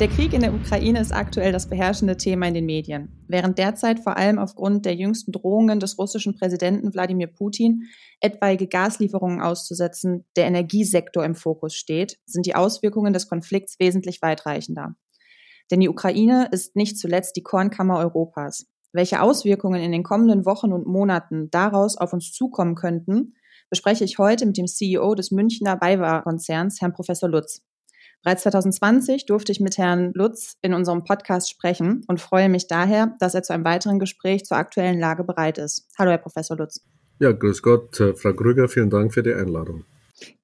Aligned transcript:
Der 0.00 0.06
Krieg 0.06 0.32
in 0.32 0.42
der 0.42 0.54
Ukraine 0.54 1.00
ist 1.00 1.10
aktuell 1.10 1.50
das 1.50 1.68
beherrschende 1.68 2.16
Thema 2.16 2.46
in 2.46 2.54
den 2.54 2.66
Medien. 2.66 3.08
Während 3.26 3.58
derzeit 3.58 3.98
vor 3.98 4.16
allem 4.16 4.38
aufgrund 4.38 4.86
der 4.86 4.94
jüngsten 4.94 5.32
Drohungen 5.32 5.80
des 5.80 5.98
russischen 5.98 6.36
Präsidenten 6.36 6.94
Wladimir 6.94 7.26
Putin, 7.26 7.82
etwaige 8.20 8.68
Gaslieferungen 8.68 9.40
auszusetzen, 9.40 10.24
der 10.36 10.46
Energiesektor 10.46 11.24
im 11.24 11.34
Fokus 11.34 11.74
steht, 11.74 12.16
sind 12.26 12.46
die 12.46 12.54
Auswirkungen 12.54 13.12
des 13.12 13.28
Konflikts 13.28 13.80
wesentlich 13.80 14.22
weitreichender. 14.22 14.94
Denn 15.68 15.80
die 15.80 15.88
Ukraine 15.88 16.48
ist 16.52 16.76
nicht 16.76 16.96
zuletzt 16.96 17.34
die 17.34 17.42
Kornkammer 17.42 17.98
Europas. 17.98 18.66
Welche 18.92 19.20
Auswirkungen 19.20 19.82
in 19.82 19.90
den 19.90 20.04
kommenden 20.04 20.46
Wochen 20.46 20.72
und 20.72 20.86
Monaten 20.86 21.50
daraus 21.50 21.96
auf 21.96 22.12
uns 22.12 22.30
zukommen 22.30 22.76
könnten, 22.76 23.34
bespreche 23.68 24.04
ich 24.04 24.18
heute 24.18 24.46
mit 24.46 24.58
dem 24.58 24.68
CEO 24.68 25.16
des 25.16 25.32
Münchner 25.32 25.74
BayWa-Konzerns, 25.74 26.80
Herrn 26.80 26.92
Professor 26.92 27.28
Lutz. 27.28 27.67
Bereits 28.24 28.42
2020 28.42 29.26
durfte 29.26 29.52
ich 29.52 29.60
mit 29.60 29.78
Herrn 29.78 30.12
Lutz 30.14 30.56
in 30.60 30.74
unserem 30.74 31.04
Podcast 31.04 31.50
sprechen 31.50 32.04
und 32.08 32.20
freue 32.20 32.48
mich 32.48 32.66
daher, 32.66 33.14
dass 33.20 33.34
er 33.34 33.42
zu 33.42 33.52
einem 33.52 33.64
weiteren 33.64 33.98
Gespräch 33.98 34.44
zur 34.44 34.56
aktuellen 34.56 34.98
Lage 34.98 35.22
bereit 35.22 35.58
ist. 35.58 35.88
Hallo, 35.98 36.10
Herr 36.10 36.18
Professor 36.18 36.56
Lutz. 36.56 36.84
Ja, 37.20 37.32
grüß 37.32 37.62
Gott, 37.62 37.96
Frau 38.16 38.32
Krüger, 38.32 38.68
vielen 38.68 38.90
Dank 38.90 39.14
für 39.14 39.22
die 39.22 39.32
Einladung. 39.32 39.84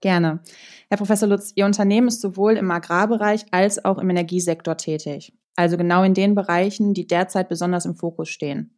Gerne. 0.00 0.40
Herr 0.88 0.98
Professor 0.98 1.28
Lutz, 1.28 1.52
Ihr 1.56 1.66
Unternehmen 1.66 2.08
ist 2.08 2.20
sowohl 2.20 2.56
im 2.56 2.70
Agrarbereich 2.70 3.46
als 3.50 3.84
auch 3.84 3.98
im 3.98 4.08
Energiesektor 4.08 4.76
tätig. 4.76 5.32
Also 5.56 5.76
genau 5.76 6.04
in 6.04 6.14
den 6.14 6.34
Bereichen, 6.34 6.94
die 6.94 7.06
derzeit 7.06 7.48
besonders 7.48 7.86
im 7.86 7.96
Fokus 7.96 8.28
stehen. 8.28 8.76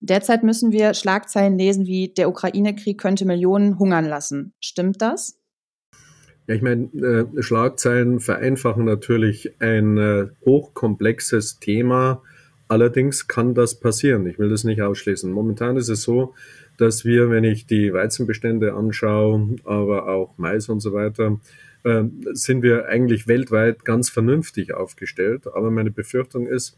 Derzeit 0.00 0.42
müssen 0.42 0.72
wir 0.72 0.92
Schlagzeilen 0.94 1.58
lesen 1.58 1.86
wie 1.86 2.12
der 2.12 2.28
Ukraine-Krieg 2.28 2.98
könnte 2.98 3.24
Millionen 3.24 3.78
hungern 3.78 4.06
lassen. 4.06 4.54
Stimmt 4.60 5.00
das? 5.00 5.40
Ja, 6.46 6.54
ich 6.54 6.62
meine, 6.62 6.84
äh, 6.94 7.42
Schlagzeilen 7.42 8.20
vereinfachen 8.20 8.84
natürlich 8.84 9.52
ein 9.60 9.96
äh, 9.96 10.26
hochkomplexes 10.44 11.58
Thema. 11.58 12.22
Allerdings 12.68 13.28
kann 13.28 13.54
das 13.54 13.74
passieren. 13.80 14.26
Ich 14.26 14.38
will 14.38 14.50
das 14.50 14.64
nicht 14.64 14.82
ausschließen. 14.82 15.30
Momentan 15.30 15.76
ist 15.76 15.88
es 15.88 16.02
so, 16.02 16.34
dass 16.76 17.04
wir, 17.04 17.30
wenn 17.30 17.44
ich 17.44 17.66
die 17.66 17.92
Weizenbestände 17.92 18.74
anschaue, 18.74 19.56
aber 19.64 20.08
auch 20.08 20.34
Mais 20.36 20.68
und 20.68 20.80
so 20.80 20.92
weiter, 20.92 21.40
äh, 21.84 22.04
sind 22.32 22.62
wir 22.62 22.88
eigentlich 22.88 23.26
weltweit 23.26 23.84
ganz 23.84 24.10
vernünftig 24.10 24.74
aufgestellt. 24.74 25.46
Aber 25.54 25.70
meine 25.70 25.90
Befürchtung 25.90 26.46
ist, 26.46 26.76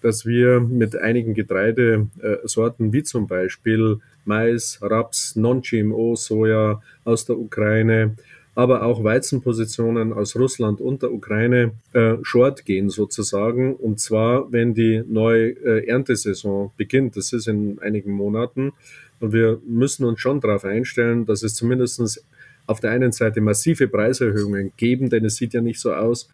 dass 0.00 0.26
wir 0.26 0.60
mit 0.60 0.96
einigen 0.96 1.34
Getreidesorten 1.34 2.92
wie 2.92 3.02
zum 3.04 3.26
Beispiel 3.26 4.00
Mais, 4.24 4.78
Raps, 4.82 5.34
Non-GMO, 5.36 6.14
Soja 6.16 6.82
aus 7.04 7.24
der 7.24 7.38
Ukraine 7.38 8.16
aber 8.54 8.84
auch 8.84 9.02
Weizenpositionen 9.02 10.12
aus 10.12 10.36
Russland 10.36 10.80
und 10.80 11.02
der 11.02 11.12
Ukraine 11.12 11.72
äh, 11.92 12.16
short 12.22 12.64
gehen 12.64 12.88
sozusagen. 12.88 13.74
Und 13.74 13.98
zwar, 13.98 14.52
wenn 14.52 14.74
die 14.74 15.02
neue 15.06 15.50
äh, 15.50 15.86
Erntesaison 15.86 16.70
beginnt. 16.76 17.16
Das 17.16 17.32
ist 17.32 17.48
in 17.48 17.78
einigen 17.80 18.12
Monaten. 18.12 18.72
Und 19.20 19.32
wir 19.32 19.60
müssen 19.66 20.04
uns 20.04 20.20
schon 20.20 20.40
darauf 20.40 20.64
einstellen, 20.64 21.26
dass 21.26 21.42
es 21.42 21.54
zumindest 21.54 22.24
auf 22.66 22.80
der 22.80 22.92
einen 22.92 23.12
Seite 23.12 23.40
massive 23.40 23.88
Preiserhöhungen 23.88 24.72
geben, 24.76 25.10
denn 25.10 25.24
es 25.24 25.36
sieht 25.36 25.54
ja 25.54 25.60
nicht 25.60 25.80
so 25.80 25.92
aus, 25.92 26.28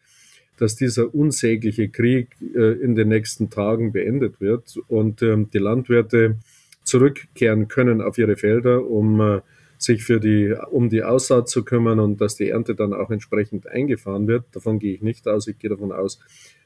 dass 0.59 0.77
dieser 0.77 1.15
unsägliche 1.15 1.89
Krieg 1.89 2.29
äh, 2.55 2.73
in 2.73 2.95
den 2.95 3.09
nächsten 3.09 3.49
Tagen 3.49 3.93
beendet 3.93 4.41
wird 4.41 4.77
und 4.89 5.23
ähm, 5.23 5.49
die 5.51 5.59
Landwirte 5.59 6.37
zurückkehren 6.85 7.69
können 7.69 8.03
auf 8.03 8.19
ihre 8.19 8.37
Felder, 8.37 8.87
um 8.87 9.21
äh, 9.21 9.41
sich 9.81 10.05
für 10.05 10.21
die, 10.21 10.55
um 10.71 10.91
die 10.91 11.03
Aussaat 11.03 11.49
zu 11.49 11.65
kümmern 11.65 12.01
und 12.01 12.21
dass 12.21 12.37
die 12.37 12.51
Ernte 12.51 12.75
dann 12.75 12.93
auch 12.93 13.11
entsprechend 13.11 13.67
eingefahren 13.67 14.29
wird. 14.29 14.45
Davon 14.53 14.79
gehe 14.79 14.95
ich 14.95 15.01
nicht 15.01 15.27
aus. 15.27 15.49
Ich 15.49 15.59
gehe 15.59 15.71
davon 15.71 15.91
aus, 15.91 16.21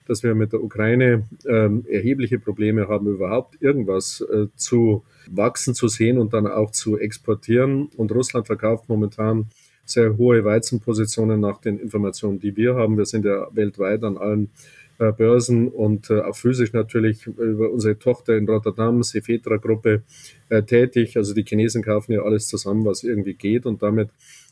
dass 0.07 0.25
wir 0.25 0.35
mit 0.35 0.53
der 0.53 0.63
Ukraine 0.63 1.25
ähm, 1.47 1.85
erhebliche 1.89 2.41
Probleme 2.41 2.89
haben, 2.89 3.07
überhaupt 3.07 3.63
irgendwas 3.63 4.21
äh, 4.21 4.49
zu 4.57 5.05
wachsen 5.31 5.75
zu 5.75 5.87
sehen 5.87 6.19
und 6.19 6.35
dann 6.35 6.49
auch 6.49 6.73
zu 6.73 6.99
exportieren. 6.99 7.89
Und 7.97 8.11
Russland 8.11 8.49
verkauft 8.49 8.89
momentan 8.89 9.47
sehr 9.85 10.17
hohe 10.17 10.45
Weizenpositionen 10.45 11.41
nach 11.41 11.61
den 11.61 11.79
Informationen, 11.79 12.41
die 12.41 12.57
wir 12.57 12.75
haben. 12.75 12.99
Wir 12.99 13.07
sind 13.07 13.25
ja 13.25 13.47
weltweit 13.53 14.03
an 14.03 14.19
allen 14.19 14.51
Börsen 15.13 15.69
und 15.69 16.11
äh, 16.11 16.21
auch 16.21 16.37
physisch 16.37 16.73
natürlich 16.73 17.27
über 17.27 17.71
unsere 17.71 17.99
Tochter 17.99 18.37
in 18.37 18.49
Rotterdam, 18.49 19.03
Sefetra 19.03 19.57
Gruppe, 19.57 20.03
äh, 20.49 20.63
tätig. 20.63 21.17
Also 21.17 21.35
die 21.35 21.45
Chinesen 21.45 21.83
kaufen 21.83 22.13
ja 22.13 22.23
alles 22.23 22.49
zusammen, 22.49 22.85
was 22.85 23.05
irgendwie 23.05 23.35
geht 23.35 23.67
und 23.67 23.83
damit 23.83 24.09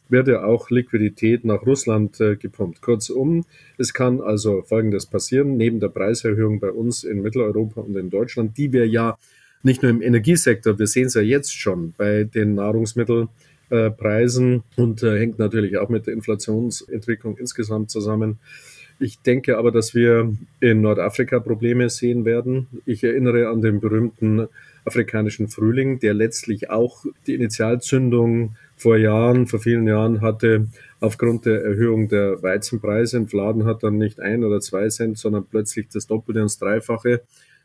wird 0.08 0.28
ja 0.28 0.44
auch 0.44 0.70
Liquidität 0.70 1.44
nach 1.44 1.66
Russland 1.66 2.20
äh, 2.20 2.36
gepumpt. 2.36 2.80
Kurzum, 2.82 3.44
es 3.78 3.94
kann 3.94 4.20
also 4.20 4.62
Folgendes 4.62 5.06
passieren, 5.06 5.56
neben 5.56 5.80
der 5.80 5.88
Preiserhöhung 5.88 6.60
bei 6.60 6.70
uns 6.70 7.02
in 7.02 7.22
Mitteleuropa 7.22 7.80
und 7.80 7.96
in 7.96 8.10
Deutschland, 8.10 8.56
die 8.58 8.72
wir 8.72 8.86
ja 8.86 9.18
nicht 9.62 9.82
nur 9.82 9.90
im 9.90 10.02
Energiesektor, 10.02 10.78
wir 10.78 10.86
sehen 10.86 11.06
es 11.06 11.14
ja 11.14 11.22
jetzt 11.22 11.56
schon 11.56 11.94
bei 11.96 12.24
den 12.24 12.56
Nahrungsmittelpreisen 12.56 14.64
und 14.76 15.02
äh, 15.02 15.18
hängt 15.18 15.38
natürlich 15.38 15.78
auch 15.78 15.88
mit 15.88 16.06
der 16.06 16.12
Inflationsentwicklung 16.14 17.38
insgesamt 17.38 17.90
zusammen. 17.90 18.38
Ich 19.02 19.18
denke 19.18 19.58
aber, 19.58 19.72
dass 19.72 19.96
wir 19.96 20.32
in 20.60 20.80
Nordafrika 20.80 21.40
Probleme 21.40 21.90
sehen 21.90 22.24
werden. 22.24 22.68
Ich 22.86 23.02
erinnere 23.02 23.48
an 23.48 23.60
den 23.60 23.80
berühmten 23.80 24.46
afrikanischen 24.84 25.48
Frühling, 25.48 25.98
der 25.98 26.14
letztlich 26.14 26.70
auch 26.70 27.04
die 27.26 27.34
Initialzündung 27.34 28.54
vor 28.76 28.96
Jahren, 28.96 29.48
vor 29.48 29.58
vielen 29.58 29.88
Jahren 29.88 30.20
hatte, 30.20 30.68
aufgrund 31.00 31.46
der 31.46 31.64
Erhöhung 31.64 32.08
der 32.08 32.44
Weizenpreise. 32.44 33.16
Ein 33.16 33.26
Fladen 33.26 33.64
hat 33.64 33.82
dann 33.82 33.98
nicht 33.98 34.20
ein 34.20 34.44
oder 34.44 34.60
zwei 34.60 34.88
Cent, 34.88 35.18
sondern 35.18 35.46
plötzlich 35.50 35.88
das 35.88 36.06
Doppelte 36.06 36.38
und 36.38 36.46
das 36.46 36.58
Dreifache 36.58 37.22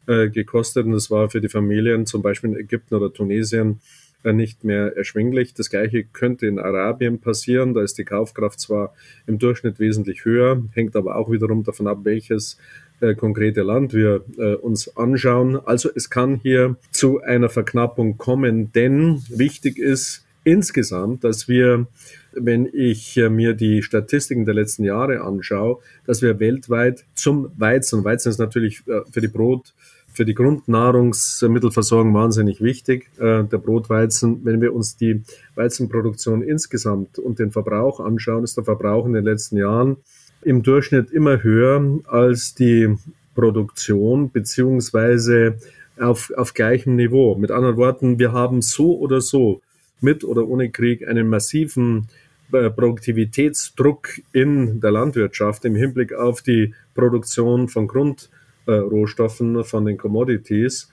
äh, 0.07 0.29
gekostet. 0.29 0.87
Und 0.87 0.93
das 0.93 1.11
war 1.11 1.29
für 1.29 1.39
die 1.39 1.49
Familien, 1.49 2.07
zum 2.07 2.23
Beispiel 2.23 2.49
in 2.49 2.57
Ägypten 2.57 2.95
oder 2.95 3.13
Tunesien, 3.13 3.79
nicht 4.23 4.63
mehr 4.63 4.95
erschwinglich. 4.97 5.53
Das 5.53 5.69
gleiche 5.69 6.03
könnte 6.03 6.47
in 6.47 6.59
Arabien 6.59 7.19
passieren. 7.19 7.73
Da 7.73 7.81
ist 7.81 7.97
die 7.97 8.05
Kaufkraft 8.05 8.59
zwar 8.59 8.93
im 9.25 9.39
Durchschnitt 9.39 9.79
wesentlich 9.79 10.25
höher, 10.25 10.63
hängt 10.73 10.95
aber 10.95 11.15
auch 11.15 11.31
wiederum 11.31 11.63
davon 11.63 11.87
ab, 11.87 11.99
welches 12.03 12.57
äh, 12.99 13.15
konkrete 13.15 13.61
Land 13.61 13.93
wir 13.93 14.23
äh, 14.37 14.55
uns 14.55 14.97
anschauen. 14.97 15.59
Also 15.65 15.89
es 15.93 16.09
kann 16.09 16.39
hier 16.41 16.77
zu 16.91 17.21
einer 17.21 17.49
Verknappung 17.49 18.17
kommen, 18.17 18.71
denn 18.71 19.21
wichtig 19.29 19.77
ist 19.77 20.25
insgesamt, 20.43 21.23
dass 21.23 21.47
wir, 21.47 21.87
wenn 22.33 22.69
ich 22.71 23.17
äh, 23.17 23.29
mir 23.29 23.53
die 23.53 23.83
Statistiken 23.83 24.45
der 24.45 24.55
letzten 24.55 24.83
Jahre 24.83 25.21
anschaue, 25.21 25.79
dass 26.05 26.21
wir 26.21 26.39
weltweit 26.39 27.03
zum 27.13 27.51
Weizen, 27.57 28.03
Weizen 28.03 28.29
ist 28.29 28.39
natürlich 28.39 28.81
äh, 28.87 29.01
für 29.11 29.21
die 29.21 29.27
Brot 29.27 29.73
für 30.17 30.25
die 30.25 30.33
Grundnahrungsmittelversorgung 30.33 32.11
wahnsinnig 32.15 32.59
wichtig, 32.59 33.07
äh, 33.19 33.43
der 33.43 33.59
Brotweizen. 33.59 34.43
Wenn 34.43 34.59
wir 34.61 34.73
uns 34.73 34.97
die 34.97 35.21
Weizenproduktion 35.53 36.41
insgesamt 36.41 37.19
und 37.19 37.37
den 37.37 37.51
Verbrauch 37.51 37.99
anschauen, 37.99 38.43
ist 38.43 38.57
der 38.57 38.63
Verbrauch 38.63 39.05
in 39.05 39.13
den 39.13 39.23
letzten 39.23 39.57
Jahren 39.57 39.97
im 40.41 40.63
Durchschnitt 40.63 41.11
immer 41.11 41.43
höher 41.43 41.99
als 42.05 42.55
die 42.55 42.95
Produktion 43.35 44.31
beziehungsweise 44.31 45.59
auf, 45.99 46.31
auf 46.35 46.55
gleichem 46.55 46.95
Niveau. 46.95 47.35
Mit 47.35 47.51
anderen 47.51 47.77
Worten, 47.77 48.17
wir 48.17 48.31
haben 48.31 48.63
so 48.63 48.97
oder 48.97 49.21
so 49.21 49.61
mit 50.01 50.23
oder 50.23 50.47
ohne 50.47 50.71
Krieg 50.71 51.07
einen 51.07 51.29
massiven 51.29 52.07
äh, 52.51 52.71
Produktivitätsdruck 52.71 54.09
in 54.33 54.79
der 54.79 54.89
Landwirtschaft 54.89 55.63
im 55.65 55.75
Hinblick 55.75 56.13
auf 56.13 56.41
die 56.41 56.73
Produktion 56.95 57.67
von 57.67 57.87
Grund 57.87 58.31
äh, 58.67 58.73
Rohstoffen, 58.73 59.63
von 59.63 59.85
den 59.85 59.97
Commodities. 59.97 60.89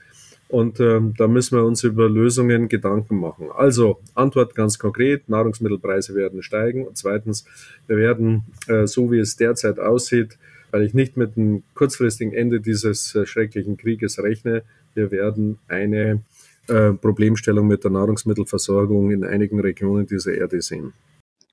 Und 0.47 0.79
ähm, 0.79 1.13
da 1.17 1.27
müssen 1.27 1.57
wir 1.57 1.65
uns 1.65 1.83
über 1.83 2.07
Lösungen 2.07 2.69
Gedanken 2.69 3.19
machen. 3.19 3.47
Also 3.55 3.99
Antwort 4.13 4.53
ganz 4.53 4.77
konkret, 4.77 5.27
Nahrungsmittelpreise 5.27 6.13
werden 6.13 6.43
steigen. 6.43 6.85
Und 6.85 6.97
zweitens, 6.97 7.45
wir 7.87 7.97
werden, 7.97 8.43
äh, 8.67 8.85
so 8.85 9.11
wie 9.11 9.19
es 9.19 9.35
derzeit 9.35 9.79
aussieht, 9.79 10.37
weil 10.71 10.83
ich 10.83 10.93
nicht 10.93 11.17
mit 11.17 11.35
einem 11.35 11.63
kurzfristigen 11.73 12.33
Ende 12.33 12.61
dieses 12.61 13.15
äh, 13.15 13.25
schrecklichen 13.25 13.77
Krieges 13.77 14.21
rechne, 14.21 14.63
wir 14.93 15.11
werden 15.11 15.57
eine 15.67 16.21
äh, 16.67 16.91
Problemstellung 16.91 17.67
mit 17.67 17.83
der 17.83 17.91
Nahrungsmittelversorgung 17.91 19.11
in 19.11 19.23
einigen 19.23 19.59
Regionen 19.59 20.05
dieser 20.05 20.33
Erde 20.33 20.61
sehen. 20.61 20.93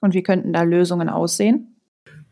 Und 0.01 0.15
wie 0.15 0.23
könnten 0.23 0.53
da 0.53 0.63
Lösungen 0.63 1.09
aussehen? 1.09 1.72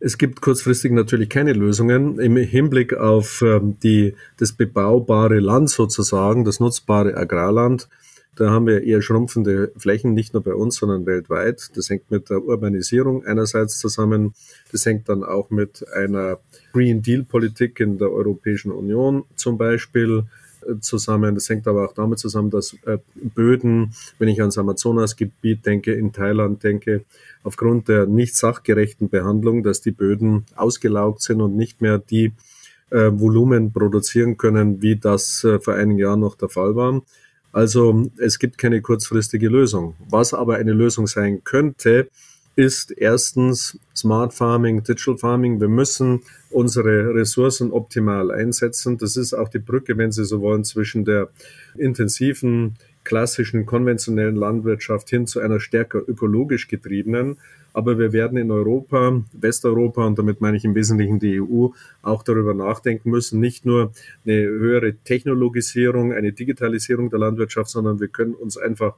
Es 0.02 0.16
gibt 0.16 0.40
kurzfristig 0.40 0.92
natürlich 0.92 1.28
keine 1.28 1.52
Lösungen 1.52 2.18
im 2.18 2.36
Hinblick 2.36 2.94
auf 2.94 3.42
ähm, 3.42 3.78
die, 3.82 4.14
das 4.38 4.52
bebaubare 4.52 5.40
Land 5.40 5.68
sozusagen, 5.68 6.44
das 6.44 6.58
nutzbare 6.58 7.16
Agrarland. 7.16 7.86
Da 8.34 8.50
haben 8.50 8.66
wir 8.66 8.82
eher 8.82 9.02
schrumpfende 9.02 9.72
Flächen, 9.76 10.14
nicht 10.14 10.32
nur 10.32 10.42
bei 10.42 10.54
uns, 10.54 10.76
sondern 10.76 11.04
weltweit. 11.04 11.76
Das 11.76 11.90
hängt 11.90 12.10
mit 12.10 12.30
der 12.30 12.42
Urbanisierung 12.42 13.26
einerseits 13.26 13.78
zusammen. 13.78 14.32
Das 14.72 14.86
hängt 14.86 15.10
dann 15.10 15.22
auch 15.22 15.50
mit 15.50 15.86
einer 15.92 16.38
Green 16.72 17.02
Deal 17.02 17.24
Politik 17.24 17.80
in 17.80 17.98
der 17.98 18.10
Europäischen 18.10 18.72
Union 18.72 19.24
zum 19.36 19.58
Beispiel 19.58 20.24
zusammen. 20.80 21.34
Das 21.34 21.48
hängt 21.48 21.66
aber 21.66 21.84
auch 21.84 21.92
damit 21.92 22.18
zusammen, 22.18 22.50
dass 22.50 22.74
äh, 22.86 22.98
Böden, 23.14 23.94
wenn 24.18 24.28
ich 24.28 24.40
ans 24.40 24.58
Amazonasgebiet 24.58 25.64
denke, 25.66 25.92
in 25.92 26.12
Thailand 26.12 26.62
denke, 26.62 27.04
aufgrund 27.42 27.88
der 27.88 28.06
nicht 28.06 28.36
sachgerechten 28.36 29.08
Behandlung, 29.08 29.62
dass 29.62 29.80
die 29.80 29.90
Böden 29.90 30.44
ausgelaugt 30.56 31.22
sind 31.22 31.40
und 31.40 31.56
nicht 31.56 31.80
mehr 31.80 31.98
die 31.98 32.32
äh, 32.90 33.10
Volumen 33.12 33.72
produzieren 33.72 34.36
können, 34.36 34.82
wie 34.82 34.96
das 34.96 35.44
äh, 35.44 35.60
vor 35.60 35.74
einigen 35.74 35.98
Jahren 35.98 36.20
noch 36.20 36.36
der 36.36 36.48
Fall 36.48 36.76
war. 36.76 37.02
Also 37.52 38.10
es 38.18 38.38
gibt 38.38 38.58
keine 38.58 38.80
kurzfristige 38.80 39.48
Lösung. 39.48 39.94
Was 40.08 40.34
aber 40.34 40.56
eine 40.56 40.72
Lösung 40.72 41.06
sein 41.06 41.42
könnte, 41.44 42.08
ist 42.56 42.90
erstens 42.90 43.78
Smart 43.94 44.34
Farming, 44.34 44.82
Digital 44.82 45.16
Farming. 45.16 45.60
Wir 45.60 45.68
müssen 45.68 46.22
unsere 46.50 47.14
Ressourcen 47.14 47.72
optimal 47.72 48.30
einsetzen. 48.30 48.98
Das 48.98 49.16
ist 49.16 49.34
auch 49.34 49.48
die 49.48 49.58
Brücke, 49.58 49.96
wenn 49.96 50.12
Sie 50.12 50.24
so 50.24 50.40
wollen, 50.40 50.64
zwischen 50.64 51.04
der 51.04 51.30
intensiven, 51.76 52.76
klassischen, 53.04 53.66
konventionellen 53.66 54.36
Landwirtschaft 54.36 55.08
hin 55.10 55.26
zu 55.26 55.40
einer 55.40 55.60
stärker 55.60 56.02
ökologisch 56.06 56.68
getriebenen. 56.68 57.38
Aber 57.72 57.98
wir 57.98 58.12
werden 58.12 58.36
in 58.36 58.50
Europa, 58.50 59.22
Westeuropa, 59.32 60.04
und 60.04 60.18
damit 60.18 60.40
meine 60.40 60.56
ich 60.56 60.64
im 60.64 60.74
Wesentlichen 60.74 61.20
die 61.20 61.40
EU, 61.40 61.68
auch 62.02 62.22
darüber 62.24 62.52
nachdenken 62.52 63.10
müssen, 63.10 63.38
nicht 63.38 63.64
nur 63.64 63.92
eine 64.26 64.42
höhere 64.42 64.96
Technologisierung, 64.96 66.12
eine 66.12 66.32
Digitalisierung 66.32 67.10
der 67.10 67.20
Landwirtschaft, 67.20 67.70
sondern 67.70 68.00
wir 68.00 68.08
können 68.08 68.34
uns 68.34 68.56
einfach 68.56 68.96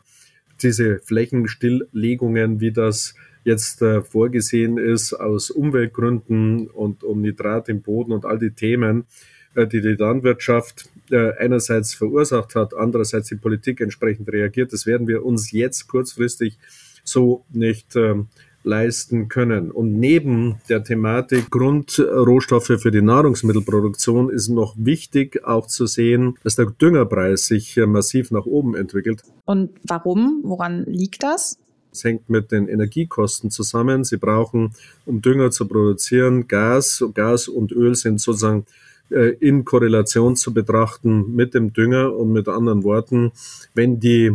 diese 0.62 1.00
Flächenstilllegungen, 1.00 2.60
wie 2.60 2.72
das 2.72 3.14
jetzt 3.44 3.82
äh, 3.82 4.02
vorgesehen 4.02 4.78
ist, 4.78 5.12
aus 5.12 5.50
Umweltgründen 5.50 6.68
und 6.68 7.04
um 7.04 7.20
Nitrat 7.20 7.68
im 7.68 7.82
Boden 7.82 8.12
und 8.12 8.24
all 8.24 8.38
die 8.38 8.52
Themen, 8.52 9.06
äh, 9.54 9.66
die 9.66 9.80
die 9.80 9.94
Landwirtschaft 9.94 10.88
äh, 11.10 11.32
einerseits 11.38 11.94
verursacht 11.94 12.54
hat, 12.54 12.74
andererseits 12.74 13.28
die 13.28 13.36
Politik 13.36 13.80
entsprechend 13.80 14.32
reagiert. 14.32 14.72
Das 14.72 14.86
werden 14.86 15.06
wir 15.06 15.24
uns 15.24 15.50
jetzt 15.52 15.88
kurzfristig 15.88 16.58
so 17.04 17.44
nicht 17.50 17.96
ähm, 17.96 18.28
leisten 18.64 19.28
können. 19.28 19.70
Und 19.70 19.98
neben 19.98 20.60
der 20.68 20.84
Thematik 20.84 21.50
Grundrohstoffe 21.50 22.78
für 22.78 22.90
die 22.90 23.02
Nahrungsmittelproduktion 23.02 24.30
ist 24.30 24.48
noch 24.48 24.74
wichtig 24.78 25.44
auch 25.44 25.66
zu 25.66 25.86
sehen, 25.86 26.38
dass 26.44 26.56
der 26.56 26.66
Düngerpreis 26.66 27.46
sich 27.46 27.76
äh, 27.76 27.86
massiv 27.86 28.30
nach 28.30 28.46
oben 28.46 28.74
entwickelt. 28.74 29.22
Und 29.44 29.70
warum? 29.82 30.40
Woran 30.44 30.84
liegt 30.84 31.22
das? 31.22 31.58
Es 31.92 32.04
hängt 32.04 32.30
mit 32.30 32.50
den 32.52 32.68
Energiekosten 32.68 33.50
zusammen. 33.50 34.02
Sie 34.02 34.16
brauchen, 34.16 34.72
um 35.04 35.20
Dünger 35.20 35.50
zu 35.50 35.68
produzieren, 35.68 36.48
Gas. 36.48 37.04
Gas 37.12 37.48
und 37.48 37.70
Öl 37.70 37.94
sind 37.94 38.18
sozusagen 38.18 38.64
äh, 39.10 39.36
in 39.40 39.66
Korrelation 39.66 40.36
zu 40.36 40.54
betrachten 40.54 41.34
mit 41.34 41.52
dem 41.52 41.74
Dünger 41.74 42.16
und 42.16 42.32
mit 42.32 42.48
anderen 42.48 42.82
Worten, 42.82 43.32
wenn 43.74 44.00
die 44.00 44.32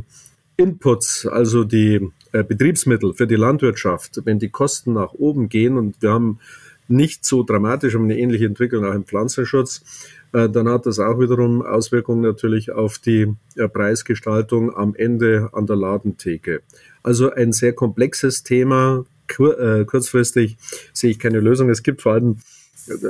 Inputs, 0.56 1.25
also 1.25 1.63
die 1.63 2.12
äh, 2.31 2.44
Betriebsmittel 2.44 3.13
für 3.15 3.25
die 3.25 3.36
Landwirtschaft, 3.36 4.21
wenn 4.25 4.38
die 4.38 4.50
Kosten 4.50 4.94
nach 4.94 5.13
oben 5.13 5.50
gehen 5.50 5.77
und 5.77 6.00
wir 6.01 6.12
haben 6.12 6.39
nicht 6.88 7.25
so 7.25 7.44
dramatisch, 7.44 7.95
um 7.95 8.04
eine 8.04 8.18
ähnliche 8.18 8.45
Entwicklung 8.45 8.86
auch 8.86 8.94
im 8.94 9.04
Pflanzenschutz, 9.04 9.83
äh, 10.31 10.48
dann 10.48 10.69
hat 10.69 10.86
das 10.86 11.00
auch 11.00 11.19
wiederum 11.19 11.63
Auswirkungen 11.63 12.21
natürlich 12.21 12.71
auf 12.71 13.00
die 13.00 13.33
Preisgestaltung 13.74 14.75
am 14.75 14.94
Ende 14.95 15.50
an 15.54 15.65
der 15.65 15.75
Ladentheke. 15.75 16.62
Also 17.07 17.31
ein 17.31 17.54
sehr 17.54 17.71
komplexes 17.71 18.44
Thema. 18.44 19.06
Kur 19.33 19.57
äh, 19.57 19.86
kurzfristig 19.86 20.57
sehe 20.92 21.12
ich 21.12 21.19
keine 21.19 21.39
Lösung. 21.39 21.69
Es 21.69 21.81
gibt 21.81 22.01
vor 22.01 22.12
allem 22.12 22.39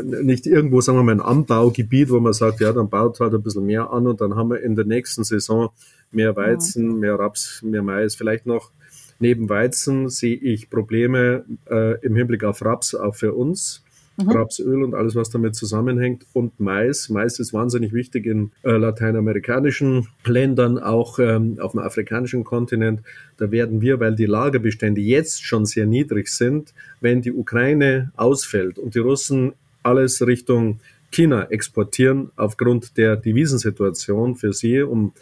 nicht 0.04 0.46
irgendwo, 0.46 0.82
sagen 0.82 1.00
wir 1.00 1.04
mal, 1.04 1.14
ein 1.14 1.20
Anbaugebiet, 1.20 2.12
wo 2.12 2.20
man 2.20 2.34
sagt, 2.34 2.60
ja, 2.60 2.74
dann 2.74 2.90
baut 2.90 3.20
halt 3.20 3.34
ein 3.34 3.42
bisschen 3.42 3.66
mehr 3.66 3.90
an 3.92 4.06
und 4.06 4.22
dann 4.22 4.36
haben 4.36 4.52
wir 4.52 4.62
in 4.62 4.76
der 4.76 4.86
nächsten 4.86 5.24
Saison 5.24 5.70
mehr 6.12 6.36
Weizen, 6.36 7.00
mehr 7.00 7.18
Raps, 7.18 7.64
mehr 7.64 7.82
Mais, 7.82 8.16
vielleicht 8.16 8.46
noch 8.46 8.70
neben 9.18 9.50
Weizen 9.50 10.10
sehe 10.10 10.36
ich 10.36 10.70
Probleme 10.70 11.46
äh, 11.68 12.00
im 12.06 12.16
Hinblick 12.16 12.44
auf 12.44 12.64
Raps 12.64 12.94
auch 12.94 13.16
für 13.16 13.34
uns. 13.34 13.84
Mhm. 14.18 14.30
Rapsöl 14.30 14.84
und 14.84 14.96
alles, 14.96 15.16
was 15.16 15.30
damit 15.30 15.56
zusammenhängt 15.56 16.26
und 16.34 16.60
Mais. 16.60 17.10
Mais 17.10 17.40
ist 17.40 17.54
wahnsinnig 17.54 17.94
wichtig 17.94 18.26
in 18.26 18.52
äh, 18.64 18.72
lateinamerikanischen 18.72 20.08
Ländern, 20.26 20.80
auch 20.80 21.20
ähm, 21.20 21.58
auf 21.62 21.72
dem 21.72 21.82
afrikanischen 21.82 22.44
Kontinent. 22.44 23.02
Da 23.38 23.52
werden 23.52 23.80
wir, 23.80 24.00
weil 24.00 24.16
die 24.16 24.26
Lagerbestände 24.26 25.02
jetzt 25.02 25.44
schon 25.46 25.66
sehr 25.66 25.86
niedrig 25.86 26.30
sind, 26.30 26.74
wenn 27.00 27.22
die 27.22 27.32
Ukraine 27.32 28.12
ausfällt 28.16 28.80
und 28.80 28.96
die 28.96 29.00
Russen 29.00 29.54
alles 29.84 30.26
Richtung 30.26 30.80
China 31.12 31.44
exportieren 31.50 32.32
aufgrund 32.36 32.98
der 32.98 33.16
Devisensituation 33.16 34.36
für 34.36 34.52
sie, 34.52 34.82
um 34.82 35.14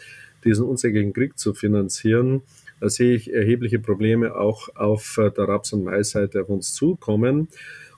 diesen 0.44 0.64
unsäglichen 0.64 1.12
Krieg 1.12 1.38
zu 1.38 1.54
finanzieren, 1.54 2.42
da 2.80 2.88
sehe 2.88 3.14
ich 3.14 3.32
erhebliche 3.32 3.78
Probleme 3.78 4.36
auch 4.36 4.68
auf 4.74 5.18
äh, 5.18 5.30
der 5.30 5.48
Raps- 5.48 5.72
und 5.72 5.84
Maisseite 5.84 6.42
auf 6.42 6.48
uns 6.48 6.74
zukommen. 6.74 7.48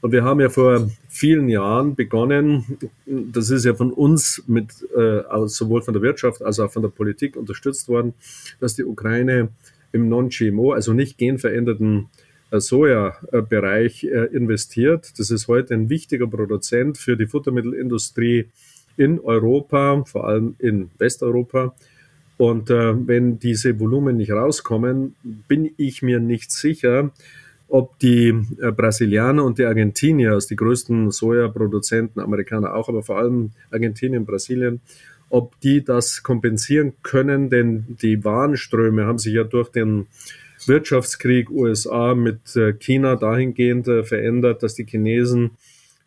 Und 0.00 0.12
wir 0.12 0.22
haben 0.22 0.40
ja 0.40 0.48
vor 0.48 0.88
vielen 1.08 1.48
Jahren 1.48 1.96
begonnen, 1.96 2.78
das 3.04 3.50
ist 3.50 3.64
ja 3.64 3.74
von 3.74 3.92
uns 3.92 4.44
mit, 4.46 4.70
äh, 4.96 5.22
sowohl 5.46 5.82
von 5.82 5.92
der 5.92 6.02
Wirtschaft 6.02 6.42
als 6.42 6.60
auch 6.60 6.70
von 6.70 6.82
der 6.82 6.90
Politik 6.90 7.36
unterstützt 7.36 7.88
worden, 7.88 8.14
dass 8.60 8.76
die 8.76 8.84
Ukraine 8.84 9.48
im 9.90 10.08
Non-GMO, 10.08 10.72
also 10.72 10.92
nicht 10.92 11.18
genveränderten 11.18 12.08
äh, 12.50 12.60
Soja-Bereich 12.60 14.04
äh, 14.04 14.26
investiert. 14.26 15.18
Das 15.18 15.30
ist 15.30 15.48
heute 15.48 15.74
ein 15.74 15.88
wichtiger 15.88 16.28
Produzent 16.28 16.98
für 16.98 17.16
die 17.16 17.26
Futtermittelindustrie 17.26 18.46
in 18.96 19.18
Europa, 19.18 20.04
vor 20.04 20.28
allem 20.28 20.54
in 20.58 20.90
Westeuropa. 20.98 21.74
Und 22.38 22.70
äh, 22.70 22.94
wenn 23.06 23.38
diese 23.38 23.78
Volumen 23.78 24.16
nicht 24.16 24.30
rauskommen, 24.30 25.16
bin 25.48 25.70
ich 25.76 26.02
mir 26.02 26.20
nicht 26.20 26.52
sicher, 26.52 27.10
ob 27.68 27.98
die 27.98 28.28
äh, 28.60 28.70
Brasilianer 28.72 29.44
und 29.44 29.58
die 29.58 29.64
Argentinier, 29.64 30.32
also 30.32 30.48
die 30.48 30.56
größten 30.56 31.10
Sojaproduzenten, 31.10 32.22
Amerikaner 32.22 32.74
auch, 32.74 32.88
aber 32.88 33.02
vor 33.02 33.18
allem 33.18 33.50
Argentinien, 33.70 34.24
Brasilien, 34.24 34.80
ob 35.30 35.60
die 35.60 35.84
das 35.84 36.22
kompensieren 36.22 36.94
können, 37.02 37.50
denn 37.50 37.84
die 38.00 38.24
Warenströme 38.24 39.04
haben 39.04 39.18
sich 39.18 39.34
ja 39.34 39.44
durch 39.44 39.68
den 39.68 40.06
Wirtschaftskrieg 40.66 41.50
USA 41.50 42.14
mit 42.14 42.56
äh, 42.56 42.72
China 42.72 43.16
dahingehend 43.16 43.88
äh, 43.88 44.02
verändert, 44.04 44.62
dass 44.62 44.74
die 44.74 44.86
Chinesen, 44.86 45.50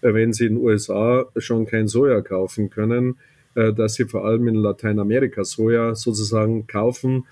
äh, 0.01 0.13
wenn 0.13 0.33
sie 0.33 0.45
in 0.45 0.55
den 0.55 0.63
USA 0.63 1.25
schon 1.37 1.65
kein 1.65 1.87
Soja 1.87 2.21
kaufen 2.21 2.69
können, 2.69 3.17
dass 3.53 3.95
sie 3.95 4.05
vor 4.05 4.25
allem 4.25 4.47
in 4.47 4.55
Lateinamerika 4.55 5.43
Soja 5.43 5.95
sozusagen 5.95 6.67
kaufen, 6.67 7.25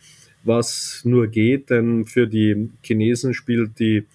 was 0.44 1.01
nur 1.03 1.27
geht, 1.27 1.70
denn 1.70 2.05
für 2.05 2.27
die 2.27 2.70
Chinesen 2.84 3.34
spielt 3.34 3.79
die 3.79 4.05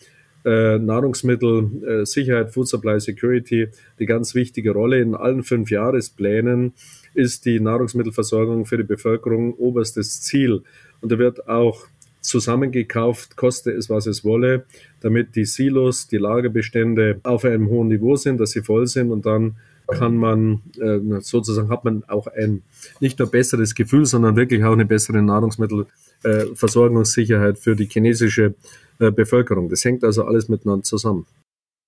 äh, 0.45 0.79
Nahrungsmittelsicherheit, 0.79 2.49
äh, 2.49 2.51
Food 2.51 2.69
Supply 2.69 3.01
Security 3.01 3.69
die 3.99 4.07
ganz 4.07 4.35
wichtige 4.35 4.73
Rolle. 4.73 5.01
In 5.01 5.15
allen 5.15 5.43
fünf 5.43 5.71
Jahresplänen 5.71 6.75
ist 7.15 7.47
die 7.47 7.61
Nahrungsmittelversorgung 7.61 8.67
für 8.67 8.77
die 8.77 8.85
Bevölkerung 8.85 9.55
oberstes 9.55 10.21
Ziel. 10.21 10.63
Und 11.01 11.13
da 11.13 11.19
wird 11.19 11.49
auch 11.49 11.87
zusammengekauft, 12.21 13.37
koste 13.37 13.71
es, 13.71 13.91
was 13.91 14.07
es 14.07 14.25
wolle, 14.25 14.65
damit 15.01 15.37
die 15.37 15.45
Silos, 15.45 16.09
die 16.09 16.17
Lagerbestände 16.17 17.21
auf 17.23 17.45
einem 17.45 17.69
hohen 17.69 17.89
Niveau 17.89 18.17
sind, 18.17 18.41
dass 18.41 18.53
sie 18.53 18.63
voll 18.63 18.87
sind 18.87 19.11
und 19.11 19.27
dann 19.27 19.57
kann 19.87 20.17
man 20.17 20.63
äh, 20.81 20.99
sozusagen 21.21 21.69
hat 21.69 21.85
man 21.85 22.05
auch 22.05 22.27
ein 22.27 22.63
nicht 23.01 23.19
nur 23.19 23.31
besseres 23.31 23.75
Gefühl, 23.75 24.07
sondern 24.07 24.37
wirklich 24.37 24.65
auch 24.65 24.73
eine 24.73 24.87
bessere 24.87 25.21
Nahrungsmittelversorgungssicherheit 25.23 27.57
äh, 27.57 27.61
für 27.61 27.77
die 27.77 27.87
chinesische 27.87 28.55
äh, 28.99 29.11
Bevölkerung. 29.11 29.69
Das 29.69 29.85
hängt 29.85 30.05
also 30.05 30.25
alles 30.25 30.49
miteinander 30.49 30.85
zusammen. 30.85 31.27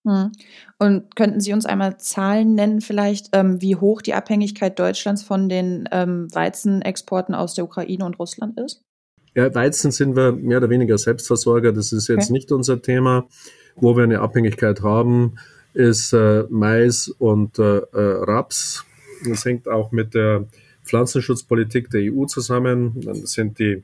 Hm. 0.06 0.30
Und 0.78 1.16
könnten 1.16 1.40
Sie 1.40 1.52
uns 1.52 1.66
einmal 1.66 1.98
Zahlen 1.98 2.54
nennen, 2.54 2.80
vielleicht, 2.80 3.30
ähm, 3.32 3.60
wie 3.60 3.76
hoch 3.76 4.02
die 4.02 4.14
Abhängigkeit 4.14 4.78
Deutschlands 4.78 5.24
von 5.24 5.48
den 5.48 5.88
ähm, 5.90 6.32
Weizenexporten 6.32 7.34
aus 7.34 7.54
der 7.54 7.64
Ukraine 7.64 8.04
und 8.04 8.18
Russland 8.18 8.58
ist? 8.60 8.82
Ja, 9.34 9.52
Weizen 9.54 9.90
sind 9.90 10.16
wir 10.16 10.32
mehr 10.32 10.58
oder 10.58 10.70
weniger 10.70 10.96
Selbstversorger. 10.96 11.72
Das 11.72 11.92
ist 11.92 12.08
jetzt 12.08 12.24
okay. 12.24 12.32
nicht 12.32 12.52
unser 12.52 12.80
Thema. 12.80 13.26
Wo 13.78 13.94
wir 13.94 14.04
eine 14.04 14.20
Abhängigkeit 14.20 14.80
haben, 14.80 15.36
ist 15.76 16.14
äh, 16.14 16.44
Mais 16.48 17.08
und 17.18 17.58
äh, 17.58 17.78
äh, 17.78 17.84
Raps. 17.92 18.84
Das 19.28 19.44
hängt 19.44 19.68
auch 19.68 19.92
mit 19.92 20.14
der 20.14 20.46
Pflanzenschutzpolitik 20.84 21.90
der 21.90 22.12
EU 22.12 22.24
zusammen. 22.24 22.98
Dann 23.02 23.26
sind 23.26 23.58
die 23.58 23.82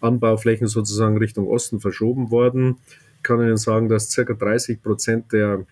Anbauflächen 0.00 0.68
sozusagen 0.68 1.18
Richtung 1.18 1.46
Osten 1.46 1.80
verschoben 1.80 2.30
worden. 2.30 2.78
Ich 3.18 3.22
kann 3.22 3.40
Ihnen 3.40 3.58
sagen, 3.58 3.90
dass 3.90 4.10
circa 4.10 4.32
30 4.32 4.82
Prozent 4.82 5.32
der, 5.32 5.66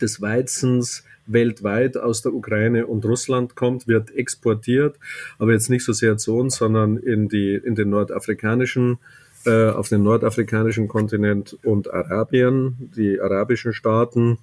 des 0.00 0.20
Weizens 0.20 1.04
weltweit 1.26 1.96
aus 1.96 2.22
der 2.22 2.34
Ukraine 2.34 2.86
und 2.86 3.04
Russland 3.04 3.54
kommt, 3.54 3.86
wird 3.86 4.10
exportiert, 4.10 4.96
aber 5.38 5.52
jetzt 5.52 5.70
nicht 5.70 5.84
so 5.84 5.92
sehr 5.92 6.16
zu 6.16 6.36
uns, 6.36 6.56
sondern 6.56 6.96
in, 6.96 7.28
die, 7.28 7.54
in 7.54 7.76
den 7.76 7.90
nordafrikanischen 7.90 8.94
äh, 8.94 9.21
auf 9.50 9.88
den 9.88 10.02
nordafrikanischen 10.02 10.88
Kontinent 10.88 11.58
und 11.64 11.92
Arabien, 11.92 12.90
die 12.96 13.20
arabischen 13.20 13.72
Staaten. 13.72 14.38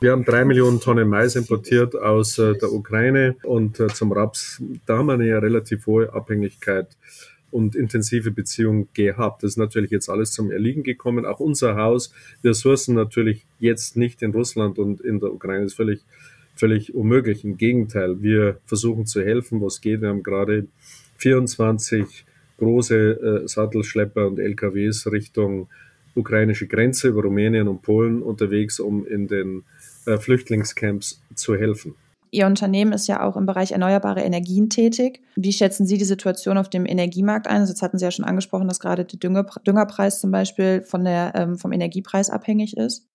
Wir 0.00 0.12
haben 0.12 0.24
drei 0.24 0.44
Millionen 0.44 0.80
Tonnen 0.80 1.08
Mais 1.08 1.36
importiert 1.36 1.96
aus 1.96 2.38
äh, 2.38 2.54
der 2.58 2.72
Ukraine 2.72 3.36
und 3.42 3.80
äh, 3.80 3.86
zum 3.86 4.12
Raps, 4.12 4.62
da 4.86 4.98
haben 4.98 5.06
wir 5.06 5.14
eine 5.14 5.40
relativ 5.40 5.86
hohe 5.86 6.12
Abhängigkeit 6.12 6.88
und 7.50 7.74
intensive 7.74 8.30
Beziehung 8.30 8.88
gehabt. 8.92 9.42
Das 9.42 9.52
ist 9.52 9.56
natürlich 9.56 9.90
jetzt 9.90 10.10
alles 10.10 10.32
zum 10.32 10.50
Erliegen 10.50 10.82
gekommen. 10.82 11.24
Auch 11.24 11.40
unser 11.40 11.76
Haus, 11.76 12.12
wir 12.42 12.52
sourcen 12.52 12.94
natürlich 12.94 13.46
jetzt 13.60 13.96
nicht 13.96 14.20
in 14.20 14.32
Russland 14.32 14.78
und 14.78 15.00
in 15.00 15.20
der 15.20 15.32
Ukraine, 15.32 15.62
das 15.62 15.72
ist 15.72 15.76
völlig 15.76 16.04
völlig 16.54 16.94
unmöglich. 16.94 17.44
Im 17.44 17.56
Gegenteil, 17.56 18.22
wir 18.22 18.58
versuchen 18.66 19.06
zu 19.06 19.22
helfen, 19.22 19.60
was 19.60 19.80
geht. 19.80 20.00
Wir 20.00 20.08
haben 20.08 20.22
gerade 20.22 20.66
24 21.18 22.24
große 22.64 23.42
äh, 23.44 23.48
Sattelschlepper 23.48 24.26
und 24.26 24.38
LKWs 24.38 25.10
Richtung 25.10 25.68
ukrainische 26.14 26.66
Grenze 26.66 27.08
über 27.08 27.22
Rumänien 27.22 27.68
und 27.68 27.82
Polen 27.82 28.22
unterwegs, 28.22 28.80
um 28.80 29.06
in 29.06 29.26
den 29.26 29.64
äh, 30.06 30.18
Flüchtlingscamps 30.18 31.22
zu 31.34 31.56
helfen. 31.56 31.94
Ihr 32.30 32.46
Unternehmen 32.46 32.92
ist 32.92 33.06
ja 33.06 33.22
auch 33.22 33.36
im 33.36 33.46
Bereich 33.46 33.70
erneuerbare 33.70 34.20
Energien 34.20 34.68
tätig. 34.68 35.20
Wie 35.36 35.52
schätzen 35.52 35.86
Sie 35.86 35.98
die 35.98 36.04
Situation 36.04 36.58
auf 36.58 36.68
dem 36.68 36.84
Energiemarkt 36.84 37.46
ein? 37.46 37.60
Also 37.60 37.72
jetzt 37.72 37.82
hatten 37.82 37.96
Sie 37.96 38.04
ja 38.04 38.10
schon 38.10 38.24
angesprochen, 38.24 38.66
dass 38.66 38.80
gerade 38.80 39.04
der 39.04 39.20
Dünger, 39.20 39.46
Düngerpreis 39.64 40.20
zum 40.20 40.32
Beispiel 40.32 40.82
von 40.82 41.04
der, 41.04 41.32
ähm, 41.36 41.56
vom 41.56 41.70
Energiepreis 41.70 42.30
abhängig 42.30 42.76
ist. 42.76 43.06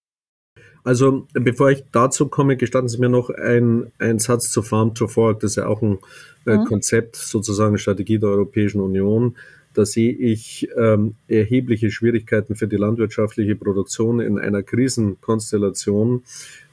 Also 0.84 1.28
bevor 1.34 1.72
ich 1.72 1.84
dazu 1.92 2.28
komme, 2.28 2.58
gestatten 2.58 2.88
Sie 2.88 3.00
mir 3.00 3.10
noch 3.10 3.30
einen 3.30 3.92
Satz 4.20 4.52
zu 4.52 4.62
Farm 4.62 4.94
to 4.94 5.08
Fork. 5.08 5.42
Das 5.42 5.52
ist 5.52 5.56
ja 5.58 5.68
auch 5.68 5.82
ein 5.82 6.00
äh, 6.46 6.58
mhm. 6.58 6.66
Konzept, 6.66 7.16
sozusagen 7.16 7.78
Strategie 7.78 8.20
der 8.20 8.30
Europäischen 8.30 8.82
Union. 8.82 9.36
Da 9.74 9.86
sehe 9.86 10.12
ich 10.12 10.68
ähm, 10.78 11.16
erhebliche 11.28 11.92
Schwierigkeiten 11.92 12.56
für 12.56 12.68
die 12.68 12.78
landwirtschaftliche 12.78 13.56
Produktion 13.56 14.20
in 14.20 14.40
einer 14.40 14.64
Krisenkonstellation. 14.64 16.24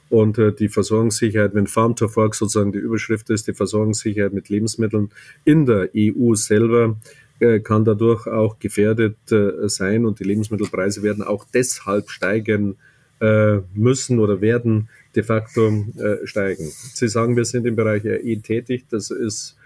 Und 0.09 0.37
äh, 0.37 0.53
die 0.53 0.69
Versorgungssicherheit, 0.69 1.53
wenn 1.53 1.67
Farm 1.67 1.95
to 1.95 2.07
Fork 2.07 2.33
sozusagen 2.33 2.71
die 2.71 2.79
Überschrift 2.79 3.29
ist, 3.29 3.47
die 3.47 3.53
Versorgungssicherheit 3.53 4.33
mit 4.33 4.49
Lebensmitteln 4.49 5.09
in 5.43 5.65
der 5.65 5.89
EU 5.95 6.33
selber 6.33 6.95
äh, 7.39 7.59
kann 7.59 7.85
dadurch 7.85 8.25
auch 8.25 8.57
gefährdet 8.57 9.17
äh, 9.31 9.67
sein 9.69 10.05
und 10.05 10.19
die 10.19 10.23
Lebensmittelpreise 10.23 11.03
werden 11.03 11.23
auch 11.23 11.45
deshalb 11.53 12.09
steigen 12.09 12.77
äh, 13.19 13.59
müssen 13.73 14.19
oder 14.19 14.41
werden 14.41 14.89
de 15.15 15.23
facto 15.23 15.67
äh, 15.69 16.25
steigen. 16.25 16.71
Sie 16.93 17.07
sagen, 17.07 17.35
wir 17.35 17.45
sind 17.45 17.65
im 17.65 17.75
Bereich 17.75 18.05
RE 18.05 18.37
tätig. 18.41 18.85
Das 18.89 19.09
ist 19.09 19.57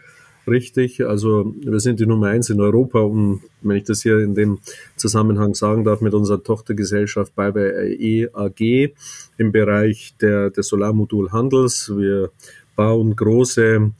richtig. 0.48 1.06
Also 1.06 1.54
wir 1.60 1.80
sind 1.80 2.00
die 2.00 2.06
Nummer 2.06 2.28
eins 2.28 2.50
in 2.50 2.62
Europa 2.62 3.00
und 3.00 3.42
wenn 3.62 3.78
ich 3.78 3.84
das 3.84 4.02
hier 4.02 4.20
in 4.20 4.36
dem 4.36 4.60
Zusammenhang 4.96 5.54
sagen 5.54 5.84
darf, 5.84 6.02
mit 6.02 6.14
unserer 6.14 6.44
Tochtergesellschaft 6.44 7.36
bei 7.36 7.52
E 8.00 8.28
AG 8.34 8.94
im 9.38 9.52
Bereich 9.52 10.16
der, 10.22 10.50
des 10.50 10.68
Solarmodulhandels. 10.68 11.92
Wir 11.96 12.32
bauen 12.76 13.16
große 13.16 13.92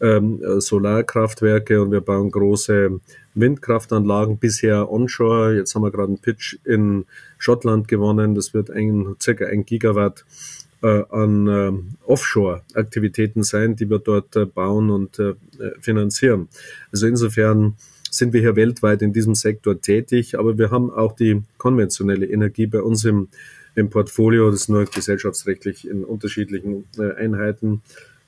ähm, 0.00 0.60
Solarkraftwerke 0.60 1.80
und 1.80 1.92
wir 1.92 2.00
bauen 2.00 2.30
große 2.30 3.00
Windkraftanlagen, 3.36 4.38
bisher 4.38 4.90
onshore. 4.90 5.56
Jetzt 5.56 5.74
haben 5.74 5.82
wir 5.82 5.92
gerade 5.92 6.08
einen 6.08 6.18
Pitch 6.18 6.56
in 6.64 7.04
Schottland 7.38 7.86
gewonnen. 7.86 8.34
Das 8.34 8.54
wird 8.54 8.70
ein, 8.70 9.14
circa 9.20 9.46
ein 9.46 9.64
Gigawatt 9.64 10.24
äh, 10.82 11.04
an 11.10 11.46
äh, 11.46 11.72
Offshore-Aktivitäten 12.06 13.42
sein, 13.44 13.76
die 13.76 13.88
wir 13.88 13.98
dort 13.98 14.34
äh, 14.36 14.46
bauen 14.46 14.90
und 14.90 15.18
äh, 15.18 15.34
finanzieren. 15.80 16.48
Also 16.92 17.06
insofern 17.06 17.76
sind 18.10 18.32
wir 18.32 18.40
hier 18.40 18.56
weltweit 18.56 19.02
in 19.02 19.12
diesem 19.12 19.34
Sektor 19.34 19.80
tätig, 19.80 20.38
aber 20.38 20.58
wir 20.58 20.70
haben 20.70 20.90
auch 20.90 21.12
die 21.14 21.42
konventionelle 21.58 22.26
Energie 22.26 22.66
bei 22.66 22.80
uns 22.80 23.04
im, 23.04 23.28
im 23.74 23.90
Portfolio, 23.90 24.50
das 24.50 24.62
ist 24.62 24.68
nur 24.68 24.84
gesellschaftsrechtlich 24.86 25.88
in 25.88 26.04
unterschiedlichen 26.04 26.84
äh, 26.98 27.12
Einheiten 27.14 27.82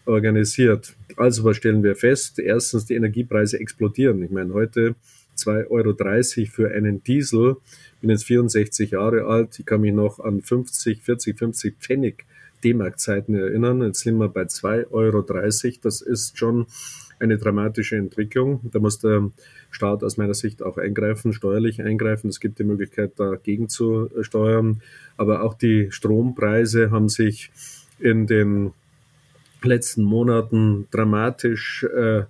organisiert. 0.08 0.96
Also 1.16 1.44
was 1.44 1.56
stellen 1.56 1.82
wir 1.82 1.94
fest? 1.94 2.38
Erstens, 2.38 2.86
die 2.86 2.94
Energiepreise 2.94 3.60
explodieren. 3.60 4.22
Ich 4.22 4.30
meine, 4.30 4.52
heute 4.54 4.94
2,30 5.36 5.68
Euro 5.70 6.50
für 6.50 6.70
einen 6.70 7.02
Diesel. 7.04 7.56
Ich 7.94 8.00
bin 8.00 8.10
jetzt 8.10 8.24
64 8.24 8.92
Jahre 8.92 9.24
alt. 9.24 9.58
Ich 9.58 9.66
kann 9.66 9.80
mich 9.80 9.92
noch 9.92 10.18
an 10.20 10.40
50, 10.40 11.02
40, 11.02 11.38
50 11.38 11.76
Pfennig 11.78 12.24
D-Mark-Zeiten 12.64 13.34
erinnern. 13.34 13.82
Jetzt 13.82 14.00
sind 14.00 14.18
wir 14.18 14.28
bei 14.28 14.42
2,30 14.42 14.90
Euro. 14.90 15.22
Das 15.82 16.00
ist 16.00 16.38
schon 16.38 16.66
eine 17.20 17.38
dramatische 17.38 17.96
Entwicklung. 17.96 18.60
Da 18.72 18.78
muss 18.78 18.98
der 18.98 19.30
Staat 19.70 20.02
aus 20.02 20.16
meiner 20.16 20.34
Sicht 20.34 20.62
auch 20.62 20.78
eingreifen, 20.78 21.32
steuerlich 21.32 21.82
eingreifen. 21.82 22.28
Es 22.28 22.40
gibt 22.40 22.58
die 22.58 22.64
Möglichkeit, 22.64 23.18
dagegen 23.18 23.68
zu 23.68 24.10
steuern. 24.22 24.80
Aber 25.16 25.42
auch 25.42 25.54
die 25.54 25.90
Strompreise 25.90 26.90
haben 26.90 27.08
sich 27.08 27.50
in 27.98 28.26
den 28.26 28.72
letzten 29.62 30.02
Monaten 30.02 30.86
dramatisch 30.90 31.84
äh, 31.84 32.22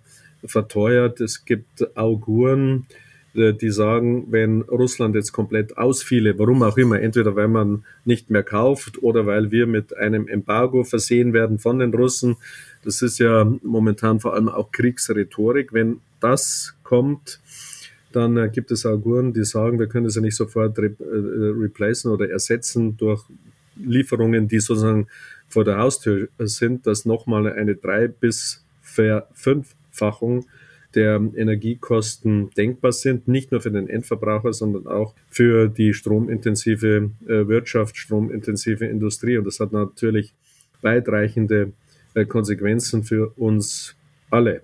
verteuert. 0.44 1.20
Es 1.20 1.44
gibt 1.44 1.96
Auguren, 1.96 2.86
äh, 3.34 3.52
die 3.52 3.70
sagen, 3.70 4.26
wenn 4.30 4.62
Russland 4.62 5.14
jetzt 5.14 5.32
komplett 5.32 5.76
ausfiele, 5.76 6.38
warum 6.38 6.62
auch 6.62 6.76
immer, 6.76 7.00
entweder 7.00 7.36
weil 7.36 7.48
man 7.48 7.84
nicht 8.04 8.30
mehr 8.30 8.42
kauft 8.42 9.02
oder 9.02 9.26
weil 9.26 9.50
wir 9.50 9.66
mit 9.66 9.96
einem 9.96 10.28
Embargo 10.28 10.84
versehen 10.84 11.32
werden 11.32 11.58
von 11.58 11.78
den 11.78 11.94
Russen, 11.94 12.36
das 12.84 13.02
ist 13.02 13.18
ja 13.18 13.50
momentan 13.62 14.20
vor 14.20 14.34
allem 14.34 14.48
auch 14.48 14.70
Kriegsrhetorik, 14.72 15.72
wenn 15.72 16.00
das 16.20 16.74
kommt, 16.82 17.40
dann 18.12 18.36
äh, 18.36 18.48
gibt 18.48 18.70
es 18.70 18.86
Auguren, 18.86 19.32
die 19.32 19.44
sagen, 19.44 19.78
wir 19.78 19.86
können 19.86 20.06
es 20.06 20.14
ja 20.14 20.22
nicht 20.22 20.36
sofort 20.36 20.78
re 20.78 20.86
äh, 20.86 21.60
replacen 21.62 22.10
oder 22.10 22.30
ersetzen 22.30 22.96
durch 22.96 23.24
Lieferungen, 23.84 24.48
die 24.48 24.60
sozusagen 24.60 25.06
vor 25.48 25.64
der 25.64 25.78
Haustür 25.78 26.28
sind, 26.38 26.86
dass 26.86 27.04
nochmal 27.04 27.50
eine 27.52 27.74
drei- 27.74 28.08
bis 28.08 28.64
verfünffachung 28.82 30.46
der 30.94 31.20
Energiekosten 31.36 32.50
denkbar 32.56 32.92
sind, 32.92 33.28
nicht 33.28 33.52
nur 33.52 33.60
für 33.60 33.70
den 33.70 33.88
Endverbraucher, 33.88 34.52
sondern 34.52 34.86
auch 34.86 35.14
für 35.28 35.68
die 35.68 35.92
stromintensive 35.92 37.10
äh, 37.26 37.46
Wirtschaft, 37.46 37.96
stromintensive 37.96 38.86
Industrie. 38.86 39.36
Und 39.36 39.44
das 39.44 39.60
hat 39.60 39.72
natürlich 39.72 40.32
weitreichende 40.80 41.72
äh, 42.14 42.24
Konsequenzen 42.24 43.04
für 43.04 43.32
uns 43.36 43.96
alle. 44.30 44.62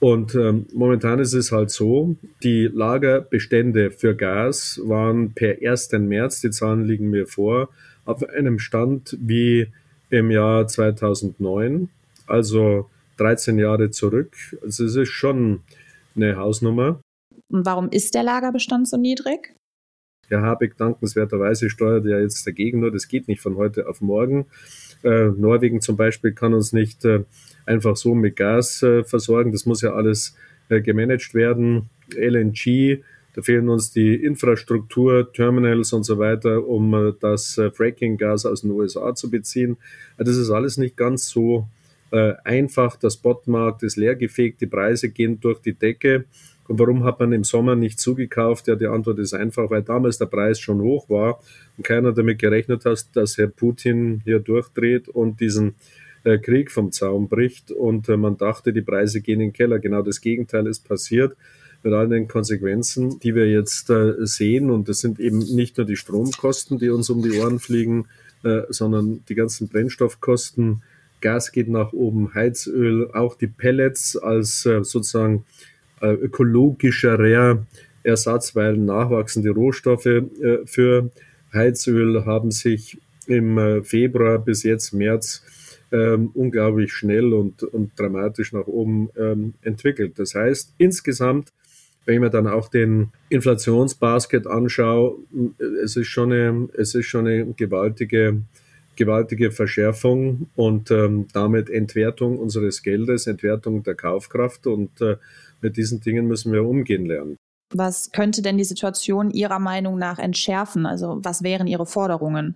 Und 0.00 0.34
ähm, 0.34 0.66
momentan 0.72 1.18
ist 1.18 1.32
es 1.32 1.50
halt 1.50 1.70
so, 1.70 2.16
die 2.42 2.70
Lagerbestände 2.72 3.90
für 3.90 4.14
Gas 4.14 4.80
waren 4.84 5.32
per 5.32 5.56
1. 5.60 5.90
März, 5.92 6.40
die 6.40 6.50
Zahlen 6.50 6.84
liegen 6.84 7.10
mir 7.10 7.26
vor, 7.26 7.70
auf 8.08 8.26
einem 8.26 8.58
Stand 8.58 9.16
wie 9.20 9.66
im 10.08 10.30
Jahr 10.30 10.66
2009, 10.66 11.90
also 12.26 12.88
13 13.18 13.58
Jahre 13.58 13.90
zurück. 13.90 14.34
Also 14.62 14.86
es 14.86 14.96
ist 14.96 15.10
schon 15.10 15.60
eine 16.16 16.36
Hausnummer. 16.36 17.00
Und 17.50 17.66
warum 17.66 17.90
ist 17.90 18.14
der 18.14 18.22
Lagerbestand 18.22 18.88
so 18.88 18.96
niedrig? 18.96 19.54
Herr 20.28 20.42
Habeck 20.42 20.76
dankenswerterweise 20.76 21.68
steuert 21.68 22.06
ja 22.06 22.18
jetzt 22.18 22.46
dagegen, 22.46 22.80
nur 22.80 22.90
das 22.90 23.08
geht 23.08 23.28
nicht 23.28 23.40
von 23.40 23.56
heute 23.56 23.88
auf 23.88 24.00
morgen. 24.00 24.46
Äh, 25.02 25.28
Norwegen 25.28 25.80
zum 25.80 25.96
Beispiel 25.96 26.32
kann 26.32 26.54
uns 26.54 26.72
nicht 26.72 27.04
äh, 27.04 27.24
einfach 27.66 27.96
so 27.96 28.14
mit 28.14 28.36
Gas 28.36 28.82
äh, 28.82 29.04
versorgen. 29.04 29.52
Das 29.52 29.66
muss 29.66 29.82
ja 29.82 29.92
alles 29.92 30.34
äh, 30.70 30.80
gemanagt 30.80 31.34
werden. 31.34 31.90
LNG, 32.14 33.02
da 33.38 33.42
fehlen 33.42 33.68
uns 33.68 33.92
die 33.92 34.16
Infrastruktur, 34.16 35.32
Terminals 35.32 35.92
und 35.92 36.02
so 36.02 36.18
weiter, 36.18 36.66
um 36.66 36.92
äh, 36.92 37.12
das 37.20 37.56
äh, 37.56 37.70
Fracking-Gas 37.70 38.46
aus 38.46 38.62
den 38.62 38.72
USA 38.72 39.14
zu 39.14 39.30
beziehen. 39.30 39.76
Das 40.16 40.36
ist 40.36 40.50
alles 40.50 40.76
nicht 40.76 40.96
ganz 40.96 41.28
so 41.28 41.68
äh, 42.10 42.32
einfach, 42.42 42.96
der 42.96 43.10
Spotmarkt 43.10 43.84
ist 43.84 43.94
leergefegt, 43.94 44.60
die 44.60 44.66
Preise 44.66 45.10
gehen 45.10 45.38
durch 45.38 45.60
die 45.60 45.74
Decke. 45.74 46.24
Und 46.66 46.80
warum 46.80 47.04
hat 47.04 47.20
man 47.20 47.30
im 47.32 47.44
Sommer 47.44 47.76
nicht 47.76 48.00
zugekauft? 48.00 48.66
Ja, 48.66 48.74
die 48.74 48.88
Antwort 48.88 49.20
ist 49.20 49.34
einfach, 49.34 49.70
weil 49.70 49.82
damals 49.82 50.18
der 50.18 50.26
Preis 50.26 50.58
schon 50.58 50.80
hoch 50.80 51.08
war 51.08 51.38
und 51.76 51.84
keiner 51.84 52.10
damit 52.10 52.40
gerechnet 52.40 52.86
hat, 52.86 53.06
dass 53.12 53.38
Herr 53.38 53.46
Putin 53.46 54.20
hier 54.24 54.40
durchdreht 54.40 55.08
und 55.08 55.38
diesen 55.38 55.76
äh, 56.24 56.38
Krieg 56.38 56.72
vom 56.72 56.90
Zaun 56.90 57.28
bricht. 57.28 57.70
Und 57.70 58.08
äh, 58.08 58.16
man 58.16 58.36
dachte, 58.36 58.72
die 58.72 58.82
Preise 58.82 59.20
gehen 59.20 59.40
in 59.40 59.50
den 59.50 59.52
Keller. 59.52 59.78
Genau 59.78 60.02
das 60.02 60.20
Gegenteil 60.20 60.66
ist 60.66 60.88
passiert 60.88 61.36
mit 61.82 61.92
all 61.92 62.08
den 62.08 62.28
Konsequenzen, 62.28 63.18
die 63.20 63.34
wir 63.34 63.48
jetzt 63.48 63.90
äh, 63.90 64.14
sehen. 64.26 64.70
Und 64.70 64.88
das 64.88 65.00
sind 65.00 65.20
eben 65.20 65.38
nicht 65.38 65.76
nur 65.76 65.86
die 65.86 65.96
Stromkosten, 65.96 66.78
die 66.78 66.90
uns 66.90 67.10
um 67.10 67.22
die 67.22 67.38
Ohren 67.38 67.58
fliegen, 67.58 68.06
äh, 68.44 68.62
sondern 68.68 69.24
die 69.28 69.34
ganzen 69.34 69.68
Brennstoffkosten, 69.68 70.82
Gas 71.20 71.50
geht 71.50 71.68
nach 71.68 71.92
oben, 71.92 72.32
Heizöl, 72.34 73.10
auch 73.12 73.34
die 73.36 73.48
Pellets 73.48 74.16
als 74.16 74.64
äh, 74.66 74.84
sozusagen 74.84 75.44
ökologischerer 76.00 77.66
Ersatz, 78.04 78.54
weil 78.54 78.76
nachwachsende 78.76 79.50
Rohstoffe 79.50 80.22
für 80.64 81.10
Heizöl 81.52 82.24
haben 82.24 82.52
sich 82.52 82.98
im 83.26 83.82
Februar 83.82 84.38
bis 84.38 84.62
jetzt 84.62 84.92
März 84.92 85.42
ähm, 85.90 86.30
unglaublich 86.34 86.92
schnell 86.92 87.32
und, 87.32 87.62
und 87.62 87.98
dramatisch 87.98 88.52
nach 88.52 88.66
oben 88.66 89.10
ähm, 89.16 89.54
entwickelt. 89.62 90.18
Das 90.18 90.34
heißt, 90.34 90.74
insgesamt, 90.78 91.52
wenn 92.08 92.14
ich 92.14 92.20
mir 92.20 92.30
dann 92.30 92.46
auch 92.46 92.68
den 92.68 93.12
Inflationsbasket 93.28 94.46
anschaue, 94.46 95.18
es 95.84 95.94
ist 95.94 96.06
schon 96.06 96.32
eine, 96.32 96.68
es 96.72 96.94
ist 96.94 97.04
schon 97.04 97.26
eine 97.26 97.52
gewaltige 97.52 98.40
gewaltige 98.96 99.52
Verschärfung 99.52 100.48
und 100.56 100.90
ähm, 100.90 101.28
damit 101.32 101.70
Entwertung 101.70 102.38
unseres 102.38 102.82
Geldes, 102.82 103.28
Entwertung 103.28 103.84
der 103.84 103.94
Kaufkraft. 103.94 104.66
Und 104.66 105.00
äh, 105.00 105.18
mit 105.60 105.76
diesen 105.76 106.00
Dingen 106.00 106.26
müssen 106.26 106.52
wir 106.52 106.64
umgehen 106.64 107.06
lernen. 107.06 107.36
Was 107.72 108.10
könnte 108.10 108.42
denn 108.42 108.56
die 108.56 108.64
Situation 108.64 109.30
Ihrer 109.30 109.60
Meinung 109.60 109.98
nach 109.98 110.18
entschärfen? 110.18 110.84
Also 110.84 111.20
was 111.22 111.44
wären 111.44 111.68
Ihre 111.68 111.86
Forderungen? 111.86 112.54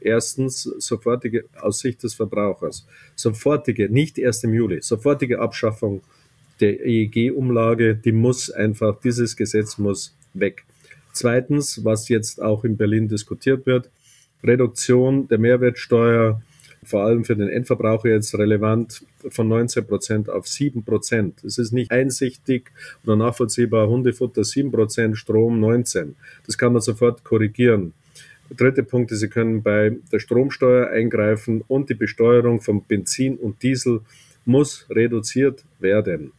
Erstens 0.00 0.62
sofortige 0.62 1.44
aus 1.60 1.78
Sicht 1.80 2.02
des 2.02 2.14
Verbrauchers, 2.14 2.86
sofortige, 3.14 3.88
nicht 3.88 4.18
erst 4.18 4.42
im 4.42 4.54
Juli, 4.54 4.80
sofortige 4.80 5.38
Abschaffung 5.38 6.02
der 6.60 6.84
EEG-Umlage, 6.84 7.94
die 7.94 8.12
muss 8.12 8.50
einfach, 8.50 9.00
dieses 9.00 9.36
Gesetz 9.36 9.78
muss 9.78 10.14
weg. 10.34 10.64
Zweitens, 11.12 11.84
was 11.84 12.08
jetzt 12.08 12.42
auch 12.42 12.64
in 12.64 12.76
Berlin 12.76 13.08
diskutiert 13.08 13.66
wird, 13.66 13.90
Reduktion 14.44 15.28
der 15.28 15.38
Mehrwertsteuer, 15.38 16.42
vor 16.84 17.02
allem 17.02 17.24
für 17.24 17.34
den 17.34 17.48
Endverbraucher 17.48 18.10
jetzt 18.10 18.34
relevant, 18.36 19.02
von 19.30 19.48
19 19.48 19.86
Prozent 19.86 20.30
auf 20.30 20.46
7 20.46 20.84
Prozent. 20.84 21.42
Es 21.42 21.58
ist 21.58 21.72
nicht 21.72 21.90
einsichtig 21.90 22.70
oder 23.04 23.16
nachvollziehbar. 23.16 23.88
Hundefutter 23.88 24.44
7 24.44 24.70
Prozent, 24.70 25.16
Strom 25.16 25.58
19. 25.58 26.14
Das 26.44 26.56
kann 26.56 26.72
man 26.72 26.82
sofort 26.82 27.24
korrigieren. 27.24 27.92
Dritter 28.56 28.82
Punkt 28.82 29.10
ist, 29.10 29.20
Sie 29.20 29.28
können 29.28 29.62
bei 29.62 29.96
der 30.12 30.20
Stromsteuer 30.20 30.88
eingreifen 30.88 31.64
und 31.66 31.90
die 31.90 31.94
Besteuerung 31.94 32.60
von 32.60 32.84
Benzin 32.84 33.36
und 33.36 33.62
Diesel 33.62 34.02
muss 34.46 34.86
reduziert 34.90 35.64
werden. 35.78 36.32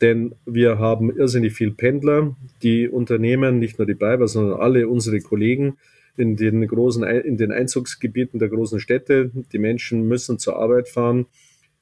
Denn 0.00 0.34
wir 0.46 0.78
haben 0.78 1.14
irrsinnig 1.16 1.54
viel 1.54 1.72
Pendler, 1.72 2.34
die 2.62 2.88
Unternehmen, 2.88 3.58
nicht 3.58 3.78
nur 3.78 3.86
die 3.86 3.94
Biber, 3.94 4.28
sondern 4.28 4.60
alle 4.60 4.88
unsere 4.88 5.20
Kollegen 5.20 5.76
in 6.16 6.36
den 6.36 6.66
großen, 6.66 7.02
in 7.04 7.36
den 7.36 7.52
Einzugsgebieten 7.52 8.38
der 8.38 8.48
großen 8.48 8.80
Städte. 8.80 9.30
Die 9.52 9.58
Menschen 9.58 10.08
müssen 10.08 10.38
zur 10.38 10.56
Arbeit 10.56 10.88
fahren. 10.88 11.26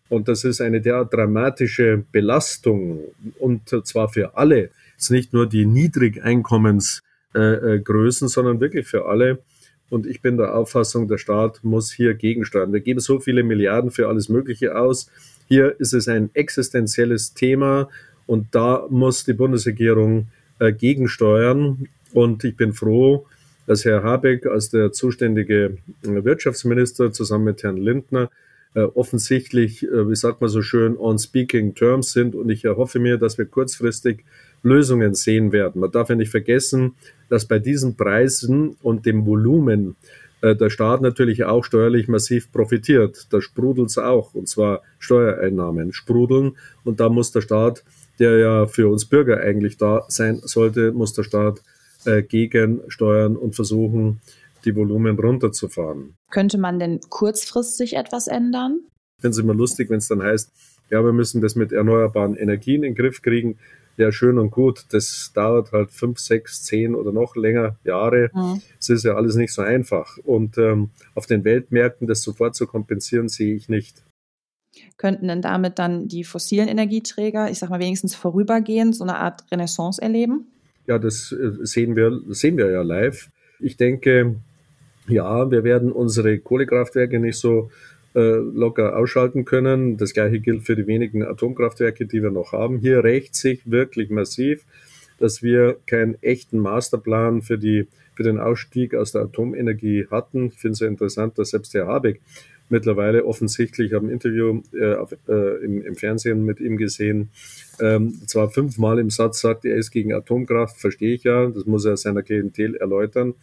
Und 0.08 0.28
das 0.28 0.44
ist 0.44 0.60
eine 0.60 0.80
derart 0.80 1.12
dramatische 1.12 2.04
Belastung 2.12 3.00
und 3.38 3.68
zwar 3.84 4.08
für 4.08 4.36
alle. 4.36 4.70
Es 4.96 5.04
ist 5.04 5.10
nicht 5.10 5.32
nur 5.32 5.48
die 5.48 5.66
Niedrigeinkommensgrößen, 5.66 8.28
sondern 8.28 8.60
wirklich 8.60 8.86
für 8.86 9.06
alle. 9.06 9.40
Und 9.88 10.06
ich 10.06 10.22
bin 10.22 10.36
der 10.36 10.56
Auffassung, 10.56 11.08
der 11.08 11.18
Staat 11.18 11.64
muss 11.64 11.92
hier 11.92 12.14
gegensteuern. 12.14 12.72
Wir 12.72 12.80
geben 12.80 13.00
so 13.00 13.18
viele 13.20 13.42
Milliarden 13.42 13.90
für 13.90 14.08
alles 14.08 14.28
Mögliche 14.28 14.76
aus. 14.76 15.10
Hier 15.48 15.78
ist 15.78 15.94
es 15.94 16.08
ein 16.08 16.30
existenzielles 16.34 17.34
Thema 17.34 17.88
und 18.26 18.48
da 18.54 18.86
muss 18.90 19.24
die 19.24 19.32
Bundesregierung 19.32 20.28
äh, 20.58 20.72
gegensteuern. 20.72 21.88
Und 22.12 22.44
ich 22.44 22.56
bin 22.56 22.72
froh, 22.72 23.26
dass 23.66 23.84
Herr 23.84 24.02
Habeck 24.02 24.46
als 24.46 24.70
der 24.70 24.92
zuständige 24.92 25.78
äh, 26.02 26.24
Wirtschaftsminister 26.24 27.12
zusammen 27.12 27.44
mit 27.44 27.62
Herrn 27.62 27.76
Lindner 27.76 28.30
äh, 28.74 28.80
offensichtlich, 28.80 29.84
äh, 29.84 30.08
wie 30.08 30.16
sagt 30.16 30.40
man 30.40 30.50
so 30.50 30.62
schön, 30.62 30.96
on 30.96 31.18
speaking 31.18 31.74
terms 31.74 32.12
sind. 32.12 32.34
Und 32.34 32.50
ich 32.50 32.64
erhoffe 32.64 32.98
mir, 32.98 33.16
dass 33.16 33.38
wir 33.38 33.46
kurzfristig 33.46 34.24
Lösungen 34.62 35.14
sehen 35.14 35.52
werden. 35.52 35.80
Man 35.80 35.90
darf 35.90 36.08
ja 36.08 36.14
nicht 36.14 36.30
vergessen, 36.30 36.94
dass 37.28 37.46
bei 37.46 37.58
diesen 37.58 37.96
Preisen 37.96 38.76
und 38.82 39.06
dem 39.06 39.26
Volumen 39.26 39.96
der 40.42 40.70
Staat 40.70 41.00
natürlich 41.00 41.44
auch 41.44 41.64
steuerlich 41.64 42.08
massiv 42.08 42.52
profitiert. 42.52 43.26
Da 43.30 43.40
sprudelt 43.40 43.88
es 43.88 43.98
auch, 43.98 44.34
und 44.34 44.48
zwar 44.48 44.82
Steuereinnahmen 44.98 45.92
sprudeln. 45.92 46.56
Und 46.84 47.00
da 47.00 47.08
muss 47.08 47.32
der 47.32 47.40
Staat, 47.40 47.84
der 48.18 48.38
ja 48.38 48.66
für 48.66 48.88
uns 48.88 49.06
Bürger 49.06 49.40
eigentlich 49.40 49.76
da 49.76 50.04
sein 50.08 50.40
sollte, 50.42 50.92
muss 50.92 51.14
der 51.14 51.22
Staat 51.22 51.62
äh, 52.04 52.22
gegensteuern 52.22 53.36
und 53.36 53.54
versuchen, 53.54 54.20
die 54.64 54.76
Volumen 54.76 55.18
runterzufahren. 55.18 56.16
Könnte 56.30 56.58
man 56.58 56.78
denn 56.78 57.00
kurzfristig 57.08 57.96
etwas 57.96 58.26
ändern? 58.26 58.80
Ich 59.18 59.22
finde 59.22 59.32
es 59.32 59.38
immer 59.38 59.54
lustig, 59.54 59.88
wenn 59.90 59.98
es 59.98 60.08
dann 60.08 60.22
heißt, 60.22 60.52
ja, 60.90 61.02
wir 61.02 61.12
müssen 61.12 61.40
das 61.40 61.56
mit 61.56 61.72
erneuerbaren 61.72 62.36
Energien 62.36 62.82
in 62.84 62.94
den 62.94 62.94
Griff 62.94 63.22
kriegen 63.22 63.58
ja 63.96 64.12
schön 64.12 64.38
und 64.38 64.50
gut. 64.50 64.86
Das 64.90 65.32
dauert 65.34 65.72
halt 65.72 65.90
fünf, 65.90 66.18
sechs, 66.18 66.62
zehn 66.64 66.94
oder 66.94 67.12
noch 67.12 67.36
länger 67.36 67.76
Jahre. 67.84 68.30
Mhm. 68.34 68.60
Es 68.78 68.88
ist 68.88 69.04
ja 69.04 69.14
alles 69.14 69.36
nicht 69.36 69.52
so 69.52 69.62
einfach. 69.62 70.18
Und 70.24 70.58
ähm, 70.58 70.90
auf 71.14 71.26
den 71.26 71.44
Weltmärkten 71.44 72.06
das 72.06 72.22
sofort 72.22 72.54
zu 72.54 72.66
kompensieren, 72.66 73.28
sehe 73.28 73.54
ich 73.54 73.68
nicht. 73.68 74.02
Könnten 74.98 75.28
denn 75.28 75.42
damit 75.42 75.78
dann 75.78 76.08
die 76.08 76.24
fossilen 76.24 76.68
Energieträger, 76.68 77.50
ich 77.50 77.58
sag 77.58 77.70
mal 77.70 77.80
wenigstens 77.80 78.14
vorübergehend, 78.14 78.94
so 78.94 79.04
eine 79.04 79.16
Art 79.16 79.44
Renaissance 79.50 80.00
erleben? 80.00 80.46
Ja, 80.86 80.98
das 80.98 81.32
äh, 81.32 81.64
sehen 81.64 81.96
wir, 81.96 82.20
sehen 82.28 82.56
wir 82.56 82.70
ja 82.70 82.82
live. 82.82 83.30
Ich 83.58 83.76
denke, 83.76 84.36
ja, 85.08 85.50
wir 85.50 85.64
werden 85.64 85.92
unsere 85.92 86.38
Kohlekraftwerke 86.38 87.18
nicht 87.18 87.38
so 87.38 87.70
äh, 88.16 88.36
locker 88.38 88.96
ausschalten 88.96 89.44
können. 89.44 89.98
Das 89.98 90.14
gleiche 90.14 90.40
gilt 90.40 90.62
für 90.62 90.74
die 90.74 90.86
wenigen 90.86 91.22
Atomkraftwerke, 91.22 92.06
die 92.06 92.22
wir 92.22 92.30
noch 92.30 92.52
haben. 92.52 92.78
Hier 92.78 93.04
rächt 93.04 93.34
sich 93.34 93.70
wirklich 93.70 94.08
massiv, 94.08 94.64
dass 95.18 95.42
wir 95.42 95.76
keinen 95.86 96.20
echten 96.22 96.58
Masterplan 96.58 97.42
für, 97.42 97.58
die, 97.58 97.88
für 98.14 98.22
den 98.22 98.38
Ausstieg 98.38 98.94
aus 98.94 99.12
der 99.12 99.22
Atomenergie 99.22 100.06
hatten. 100.10 100.46
Ich 100.46 100.54
finde 100.54 100.72
es 100.72 100.78
sehr 100.78 100.88
interessant, 100.88 101.38
dass 101.38 101.50
selbst 101.50 101.74
Herr 101.74 101.88
Habeck 101.88 102.22
mittlerweile 102.68 103.24
offensichtlich, 103.26 103.88
ich 103.88 103.92
habe 103.92 104.06
ein 104.06 104.10
Interview 104.10 104.62
äh, 104.72 104.94
auf, 104.94 105.12
äh, 105.28 105.64
im, 105.64 105.82
im, 105.82 105.94
Fernsehen 105.94 106.44
mit 106.44 106.58
ihm 106.58 106.76
gesehen, 106.76 107.28
ähm, 107.80 108.14
zwar 108.26 108.50
fünfmal 108.50 108.98
im 108.98 109.10
Satz 109.10 109.40
sagt, 109.40 109.64
er 109.64 109.76
ist 109.76 109.90
gegen 109.90 110.12
Atomkraft, 110.12 110.78
verstehe 110.78 111.14
ich 111.14 111.24
ja, 111.24 111.46
das 111.46 111.66
muss 111.66 111.84
er 111.84 111.96
seiner 111.96 112.22
Klientel 112.22 112.76
erläutern, 112.76 113.34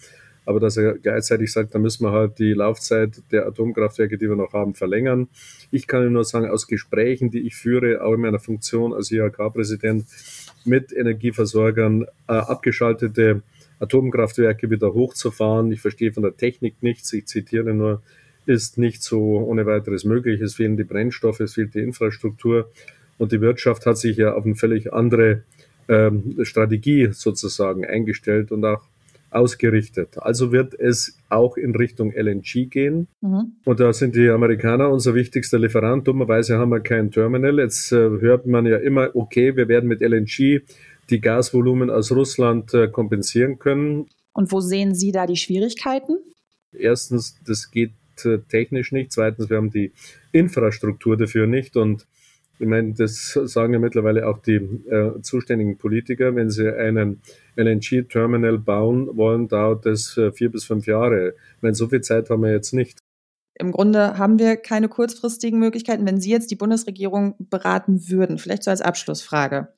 aber 0.45 0.59
dass 0.59 0.77
er 0.77 0.97
gleichzeitig 0.97 1.51
sagt, 1.51 1.73
da 1.73 1.79
müssen 1.79 2.05
wir 2.05 2.11
halt 2.11 2.39
die 2.39 2.53
Laufzeit 2.53 3.21
der 3.31 3.47
Atomkraftwerke, 3.47 4.17
die 4.17 4.27
wir 4.27 4.35
noch 4.35 4.53
haben, 4.53 4.73
verlängern. 4.73 5.29
Ich 5.71 5.87
kann 5.87 6.11
nur 6.11 6.23
sagen, 6.23 6.49
aus 6.49 6.67
Gesprächen, 6.67 7.31
die 7.31 7.47
ich 7.47 7.55
führe, 7.55 8.03
auch 8.03 8.13
in 8.13 8.21
meiner 8.21 8.39
Funktion 8.39 8.93
als 8.93 9.11
IHK-Präsident 9.11 10.05
mit 10.65 10.91
Energieversorgern, 10.91 12.03
äh, 12.27 12.33
abgeschaltete 12.33 13.41
Atomkraftwerke 13.79 14.69
wieder 14.69 14.93
hochzufahren. 14.93 15.71
Ich 15.71 15.81
verstehe 15.81 16.13
von 16.13 16.23
der 16.23 16.35
Technik 16.35 16.75
nichts, 16.81 17.11
ich 17.13 17.25
zitiere 17.27 17.73
nur, 17.73 18.01
ist 18.45 18.77
nicht 18.77 19.01
so 19.03 19.37
ohne 19.39 19.65
weiteres 19.65 20.03
möglich. 20.03 20.41
Es 20.41 20.55
fehlen 20.55 20.77
die 20.77 20.83
Brennstoffe, 20.83 21.39
es 21.39 21.53
fehlt 21.53 21.75
die 21.75 21.79
Infrastruktur 21.79 22.69
und 23.17 23.31
die 23.31 23.41
Wirtschaft 23.41 23.85
hat 23.85 23.97
sich 23.97 24.17
ja 24.17 24.33
auf 24.33 24.45
eine 24.45 24.55
völlig 24.55 24.91
andere 24.91 25.43
ähm, 25.87 26.37
Strategie 26.43 27.09
sozusagen 27.11 27.85
eingestellt 27.85 28.51
und 28.51 28.65
auch 28.65 28.83
ausgerichtet. 29.33 30.17
Also 30.17 30.51
wird 30.51 30.73
es 30.73 31.17
auch 31.29 31.57
in 31.57 31.75
Richtung 31.75 32.11
LNG 32.11 32.69
gehen. 32.69 33.07
Mhm. 33.21 33.53
Und 33.65 33.79
da 33.79 33.91
sind 33.93 34.15
die 34.15 34.29
Amerikaner 34.29 34.89
unser 34.89 35.15
wichtigster 35.15 35.59
Lieferant. 35.59 36.07
Dummerweise 36.07 36.57
haben 36.57 36.69
wir 36.69 36.81
kein 36.81 37.11
Terminal. 37.11 37.59
Jetzt 37.59 37.91
äh, 37.91 37.95
hört 37.95 38.45
man 38.45 38.65
ja 38.65 38.77
immer, 38.77 39.15
okay, 39.15 39.55
wir 39.55 39.67
werden 39.67 39.87
mit 39.87 40.01
LNG 40.01 40.61
die 41.09 41.21
Gasvolumen 41.21 41.89
aus 41.89 42.11
Russland 42.11 42.73
äh, 42.73 42.87
kompensieren 42.87 43.59
können. 43.59 44.07
Und 44.33 44.51
wo 44.51 44.59
sehen 44.59 44.95
Sie 44.95 45.11
da 45.11 45.27
die 45.27 45.35
Schwierigkeiten? 45.35 46.17
Erstens, 46.71 47.35
das 47.45 47.69
geht 47.69 47.93
äh, 48.23 48.39
technisch 48.49 48.91
nicht. 48.91 49.11
Zweitens, 49.11 49.49
wir 49.49 49.57
haben 49.57 49.69
die 49.69 49.91
Infrastruktur 50.31 51.17
dafür 51.17 51.47
nicht. 51.47 51.75
Und 51.77 52.07
ich 52.59 52.67
meine, 52.67 52.93
das 52.93 53.33
sagen 53.45 53.73
ja 53.73 53.79
mittlerweile 53.79 54.27
auch 54.27 54.37
die 54.37 54.55
äh, 54.55 55.21
zuständigen 55.21 55.77
Politiker. 55.77 56.35
Wenn 56.35 56.49
sie 56.49 56.69
einen 56.69 57.21
LNG-Terminal 57.55 58.59
bauen 58.59 59.09
wollen, 59.17 59.47
dauert 59.47 59.85
das 59.85 60.17
äh, 60.17 60.31
vier 60.31 60.51
bis 60.51 60.63
fünf 60.63 60.85
Jahre. 60.85 61.33
Ich 61.57 61.61
meine, 61.61 61.75
so 61.75 61.87
viel 61.87 62.01
Zeit 62.01 62.29
haben 62.29 62.43
wir 62.43 62.51
jetzt 62.51 62.73
nicht. 62.73 62.99
Im 63.55 63.71
Grunde 63.71 64.17
haben 64.17 64.39
wir 64.39 64.57
keine 64.57 64.89
kurzfristigen 64.89 65.59
Möglichkeiten. 65.59 66.05
Wenn 66.05 66.19
Sie 66.19 66.31
jetzt 66.31 66.49
die 66.51 66.55
Bundesregierung 66.55 67.35
beraten 67.39 68.09
würden, 68.09 68.37
vielleicht 68.37 68.63
so 68.63 68.71
als 68.71 68.81
Abschlussfrage, 68.81 69.73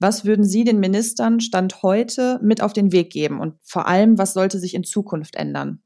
was 0.00 0.24
würden 0.24 0.44
Sie 0.44 0.64
den 0.64 0.80
Ministern 0.80 1.40
Stand 1.40 1.82
heute 1.82 2.40
mit 2.42 2.62
auf 2.62 2.72
den 2.72 2.90
Weg 2.90 3.10
geben? 3.10 3.38
Und 3.38 3.54
vor 3.62 3.86
allem, 3.86 4.18
was 4.18 4.32
sollte 4.32 4.58
sich 4.58 4.74
in 4.74 4.82
Zukunft 4.82 5.36
ändern? 5.36 5.80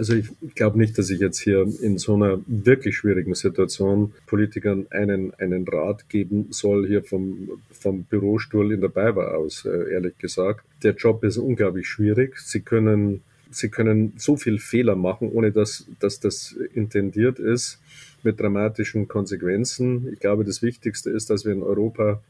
Also 0.00 0.14
ich 0.14 0.30
glaube 0.54 0.78
nicht, 0.78 0.96
dass 0.96 1.10
ich 1.10 1.20
jetzt 1.20 1.40
hier 1.40 1.68
in 1.82 1.98
so 1.98 2.14
einer 2.14 2.40
wirklich 2.46 2.96
schwierigen 2.96 3.34
Situation 3.34 4.14
Politikern 4.26 4.86
einen, 4.88 5.34
einen 5.34 5.68
Rat 5.68 6.08
geben 6.08 6.46
soll, 6.48 6.86
hier 6.86 7.04
vom, 7.04 7.60
vom 7.70 8.04
Bürostuhl 8.04 8.72
in 8.72 8.80
der 8.80 8.88
Bayer 8.88 9.36
aus, 9.36 9.66
äh, 9.66 9.92
ehrlich 9.92 10.16
gesagt. 10.16 10.64
Der 10.82 10.94
Job 10.94 11.22
ist 11.22 11.36
unglaublich 11.36 11.86
schwierig. 11.86 12.38
Sie 12.38 12.60
können, 12.60 13.20
Sie 13.50 13.68
können 13.68 14.14
so 14.16 14.38
viel 14.38 14.58
Fehler 14.58 14.96
machen, 14.96 15.30
ohne 15.30 15.52
dass, 15.52 15.86
dass 15.98 16.18
das 16.18 16.56
intendiert 16.72 17.38
ist, 17.38 17.78
mit 18.22 18.40
dramatischen 18.40 19.06
Konsequenzen. 19.06 20.10
Ich 20.14 20.20
glaube, 20.20 20.46
das 20.46 20.62
Wichtigste 20.62 21.10
ist, 21.10 21.28
dass 21.28 21.44
wir 21.44 21.52
in 21.52 21.62
Europa 21.62 22.22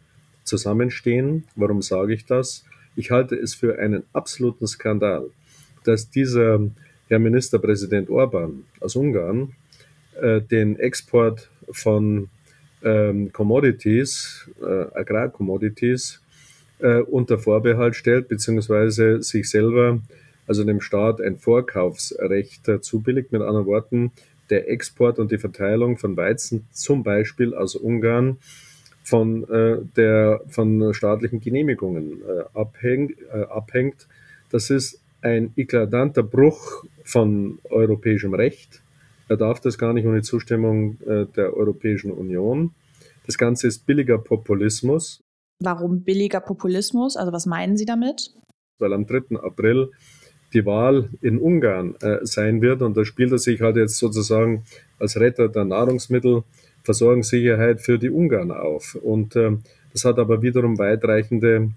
zusammenstehen. 0.43 1.45
Warum 1.55 1.83
sage 1.83 2.15
ich 2.15 2.25
das? 2.25 2.65
Ich 2.97 3.13
halte 3.13 3.37
es 3.37 3.55
für 3.55 3.79
einen 3.79 4.03
absoluten 4.13 4.67
Skandal, 4.67 5.31
dass 5.85 6.11
dieser 6.11 6.59
Herr 7.11 7.18
Ministerpräsident 7.18 8.09
Orban 8.09 8.62
aus 8.79 8.94
Ungarn 8.94 9.53
äh, 10.23 10.40
den 10.40 10.79
Export 10.79 11.51
von 11.68 12.29
ähm, 12.85 13.33
Commodities, 13.33 14.49
äh, 14.62 14.96
Agrarcommodities, 14.96 16.20
äh, 16.79 17.01
unter 17.01 17.38
Vorbehalt 17.38 17.96
stellt, 17.96 18.29
beziehungsweise 18.29 19.25
sich 19.25 19.51
selber, 19.51 19.99
also 20.46 20.62
dem 20.62 20.81
Staat, 20.81 21.20
ein 21.20 21.37
Vorkaufsrecht 21.37 22.70
zubilligt. 22.81 23.33
Mit 23.33 23.42
anderen 23.42 23.66
Worten, 23.66 24.12
der 24.49 24.70
Export 24.70 25.18
und 25.18 25.33
die 25.33 25.38
Verteilung 25.38 25.99
von 25.99 26.16
Weizen 26.16 26.68
zum 26.70 27.03
Beispiel 27.03 27.55
aus 27.55 27.75
Ungarn 27.75 28.37
von, 29.03 29.51
äh, 29.51 29.79
der, 29.96 30.42
von 30.49 30.94
staatlichen 30.94 31.40
Genehmigungen 31.40 32.23
äh, 32.23 32.57
abhängt, 32.57 33.16
äh, 33.35 33.42
abhängt. 33.42 34.07
Das 34.53 34.70
ist 34.70 35.00
ein 35.23 35.53
eklatanter 35.57 36.23
Bruch 36.23 36.85
von 37.05 37.59
europäischem 37.71 38.35
Recht. 38.35 38.83
Er 39.29 39.37
darf 39.37 39.61
das 39.61 39.79
gar 39.79 39.93
nicht 39.93 40.07
ohne 40.07 40.23
Zustimmung 40.23 41.01
äh, 41.03 41.27
der 41.37 41.57
Europäischen 41.57 42.11
Union. 42.11 42.73
Das 43.27 43.39
Ganze 43.39 43.69
ist 43.69 43.87
billiger 43.87 44.19
Populismus. 44.19 45.23
Warum 45.63 46.03
billiger 46.03 46.41
Populismus? 46.41 47.17
Also 47.17 47.33
was 47.33 47.47
meinen 47.47 47.77
Sie 47.77 47.85
damit? 47.85 48.33
Weil 48.79 48.93
am 48.93 49.07
3. 49.07 49.37
April 49.37 49.91
die 50.53 50.67
Wahl 50.67 51.09
in 51.21 51.39
Ungarn 51.39 51.95
äh, 52.01 52.19
sein 52.23 52.61
wird 52.61 52.83
und 52.83 52.97
da 52.97 53.05
spielt 53.05 53.31
er 53.33 53.39
sich 53.39 53.61
halt 53.61 53.77
jetzt 53.77 53.99
sozusagen 53.99 54.65
als 54.99 55.21
Retter 55.21 55.49
der 55.49 55.65
Nahrungsmittelversorgungssicherheit 55.65 57.81
für 57.81 57.99
die 57.99 58.11
Ungarn 58.11 58.51
auf. 58.51 58.99
Und 59.01 59.37
äh, 59.37 59.53
das 59.93 60.05
hat 60.05 60.19
aber 60.19 60.43
wiederum 60.43 60.77
weitreichende 60.79 61.71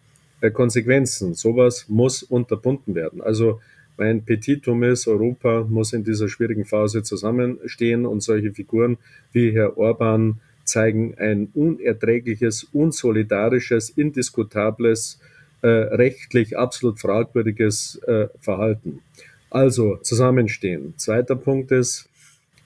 Konsequenzen. 0.52 1.34
Sowas 1.34 1.86
muss 1.88 2.24
unterbunden 2.24 2.96
werden. 2.96 3.22
Also 3.22 3.62
mein 3.98 4.26
Petitum 4.26 4.84
ist, 4.84 5.08
Europa 5.08 5.66
muss 5.70 5.94
in 5.94 6.04
dieser 6.04 6.28
schwierigen 6.28 6.66
Phase 6.66 7.04
zusammenstehen 7.04 8.06
und 8.06 8.22
solche 8.22 8.52
Figuren 8.52 8.98
wie 9.32 9.52
Herr 9.52 9.78
Orban 9.78 10.40
zeigen 10.64 11.16
ein 11.18 11.50
unerträgliches, 11.54 12.64
unsolidarisches, 12.72 13.90
indiskutables, 13.90 15.20
äh, 15.62 15.68
rechtlich 15.68 16.58
absolut 16.58 17.00
fragwürdiges 17.00 18.02
äh, 18.08 18.28
Verhalten. 18.40 19.02
Also 19.50 19.98
zusammenstehen. 19.98 20.94
Zweiter 20.98 21.36
Punkt 21.36 21.72
ist, 21.72 22.10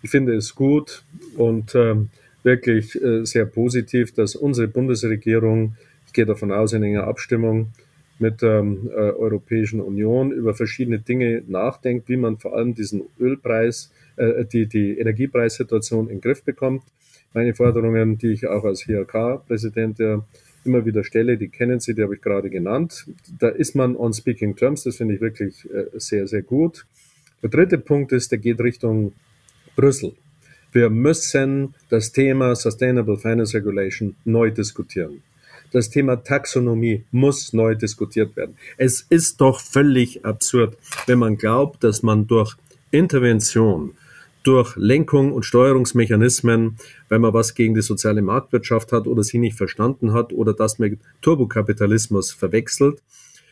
ich 0.01 0.09
finde 0.09 0.35
es 0.35 0.55
gut 0.55 1.03
und 1.35 1.75
äh, 1.75 1.95
wirklich 2.43 2.97
sehr 3.23 3.45
positiv, 3.45 4.13
dass 4.13 4.35
unsere 4.37 4.69
Bundesregierung, 4.69 5.75
gehe 6.17 6.25
davon 6.25 6.51
aus, 6.51 6.73
in 6.73 6.81
enger 6.81 7.05
Abstimmung 7.05 7.67
mit 8.17 8.41
der 8.41 8.59
ähm, 8.59 8.89
äh, 8.89 8.95
Europäischen 8.95 9.79
Union 9.79 10.31
über 10.31 10.55
verschiedene 10.55 10.97
Dinge 10.97 11.43
nachdenkt, 11.47 12.09
wie 12.09 12.17
man 12.17 12.39
vor 12.39 12.55
allem 12.55 12.73
diesen 12.73 13.03
Ölpreis, 13.19 13.91
äh, 14.15 14.43
die, 14.45 14.65
die 14.65 14.97
Energiepreissituation 14.97 16.07
in 16.07 16.15
den 16.15 16.21
Griff 16.21 16.43
bekommt. 16.43 16.81
Meine 17.35 17.53
Forderungen, 17.53 18.17
die 18.17 18.31
ich 18.31 18.47
auch 18.47 18.63
als 18.63 18.87
HRK-Präsident 18.87 19.99
ja 19.99 20.25
immer 20.65 20.83
wieder 20.87 21.03
stelle, 21.03 21.37
die 21.37 21.49
kennen 21.49 21.79
Sie, 21.79 21.93
die 21.93 22.01
habe 22.01 22.15
ich 22.15 22.21
gerade 22.21 22.49
genannt. 22.49 23.05
Da 23.39 23.49
ist 23.49 23.75
man 23.75 23.95
on 23.95 24.11
speaking 24.11 24.55
terms, 24.55 24.83
das 24.85 24.97
finde 24.97 25.13
ich 25.13 25.21
wirklich 25.21 25.69
äh, 25.71 25.85
sehr, 25.99 26.27
sehr 26.27 26.41
gut. 26.41 26.87
Der 27.43 27.51
dritte 27.51 27.77
Punkt 27.77 28.11
ist, 28.11 28.31
der 28.31 28.39
geht 28.39 28.59
Richtung 28.59 29.13
Brüssel. 29.75 30.13
Wir 30.71 30.89
müssen 30.89 31.75
das 31.89 32.11
Thema 32.11 32.55
Sustainable 32.55 33.17
Finance 33.17 33.55
Regulation 33.55 34.15
neu 34.25 34.49
diskutieren. 34.49 35.21
Das 35.71 35.89
Thema 35.89 36.23
Taxonomie 36.23 37.03
muss 37.11 37.53
neu 37.53 37.75
diskutiert 37.75 38.35
werden. 38.35 38.55
Es 38.77 39.05
ist 39.09 39.41
doch 39.41 39.59
völlig 39.59 40.25
absurd, 40.25 40.77
wenn 41.05 41.19
man 41.19 41.37
glaubt, 41.37 41.83
dass 41.83 42.03
man 42.03 42.27
durch 42.27 42.55
Intervention, 42.91 43.91
durch 44.43 44.75
Lenkung 44.77 45.33
und 45.33 45.43
Steuerungsmechanismen, 45.43 46.77
wenn 47.09 47.21
man 47.21 47.33
was 47.33 47.53
gegen 47.53 47.73
die 47.73 47.81
soziale 47.81 48.21
Marktwirtschaft 48.21 48.91
hat 48.93 49.07
oder 49.07 49.23
sie 49.23 49.39
nicht 49.39 49.57
verstanden 49.57 50.13
hat 50.13 50.31
oder 50.31 50.53
das 50.53 50.79
mit 50.79 50.99
Turbokapitalismus 51.21 52.31
verwechselt. 52.31 53.01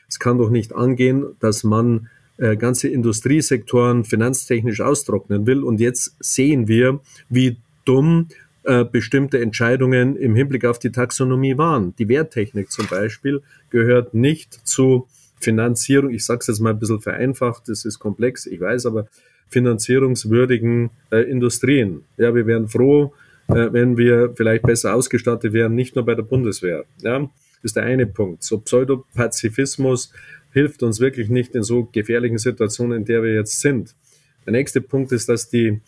Es 0.08 0.20
kann 0.20 0.38
doch 0.38 0.50
nicht 0.50 0.74
angehen, 0.74 1.36
dass 1.40 1.64
man 1.64 2.10
äh, 2.38 2.56
ganze 2.56 2.88
Industriesektoren 2.88 4.06
finanztechnisch 4.06 4.82
austrocknen 4.82 5.46
will. 5.48 5.64
Und 5.64 5.80
jetzt 5.80 6.16
sehen 6.20 6.68
wir, 6.68 7.00
wie 7.30 7.58
dumm 7.86 8.28
äh, 8.66 8.84
bestimmte 8.84 9.40
Entscheidungen 9.40 10.16
im 10.16 10.36
Hinblick 10.36 10.66
auf 10.66 10.80
die 10.80 10.92
Taxonomie 10.92 11.58
waren. 11.58 11.96
Die 11.98 12.10
Werttechnik 12.10 12.72
zum 12.72 12.88
Beispiel 12.88 13.42
gehört 13.70 14.14
nicht 14.14 14.54
zu 14.68 15.08
Finanzierung, 15.40 16.10
ich 16.10 16.26
sage 16.26 16.40
es 16.40 16.48
jetzt 16.48 16.60
mal 16.60 16.72
ein 16.72 16.80
bisschen 16.80 17.02
vereinfacht, 17.02 17.68
das 17.68 17.86
ist 17.86 18.00
komplex, 18.00 18.46
ich 18.46 18.60
weiß, 18.60 18.86
aber 18.88 19.08
finanzierungswürdigen 19.50 20.90
äh, 21.12 21.20
Industrien. 21.30 22.04
Ja, 22.18 22.34
wir 22.34 22.48
wären 22.48 22.68
froh, 22.68 23.14
äh, 23.48 23.72
wenn 23.72 23.98
wir 23.98 24.34
vielleicht 24.36 24.64
besser 24.64 24.96
ausgestattet 24.96 25.54
wären, 25.54 25.76
nicht 25.76 25.96
nur 25.96 26.06
bei 26.06 26.16
der 26.16 26.24
Bundeswehr. 26.24 26.86
Ja, 27.02 27.30
ist 27.62 27.76
der 27.76 27.84
eine 27.84 28.08
Punkt. 28.08 28.44
So 28.44 28.60
Pseudopazifismus 28.60 30.12
hilft 30.52 30.84
uns 30.84 31.00
wirklich 31.00 31.30
nicht 31.30 31.54
in 31.54 31.64
so 31.64 31.88
gefährlichen 31.92 32.38
Situationen, 32.38 33.00
in 33.00 33.06
der 33.06 33.22
wir 33.22 33.34
jetzt 33.34 33.62
sind. 33.62 33.94
Der 34.46 34.54
nächste 34.54 34.82
Punkt 34.82 35.12
ist, 35.12 35.30
dass 35.30 35.50
die 35.50 35.82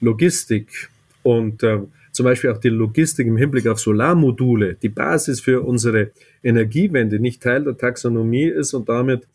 Logistik 0.00 0.90
und 1.22 1.62
äh, 1.62 1.80
zum 2.14 2.24
Beispiel 2.24 2.50
auch 2.50 2.58
die 2.58 2.68
Logistik 2.68 3.26
im 3.26 3.36
Hinblick 3.36 3.66
auf 3.66 3.80
Solarmodule, 3.80 4.76
die 4.80 4.88
Basis 4.88 5.40
für 5.40 5.62
unsere 5.62 6.12
Energiewende, 6.44 7.18
nicht 7.18 7.42
Teil 7.42 7.64
der 7.64 7.76
Taxonomie 7.76 8.46
ist 8.46 8.72
und 8.72 8.88
damit 8.88 9.26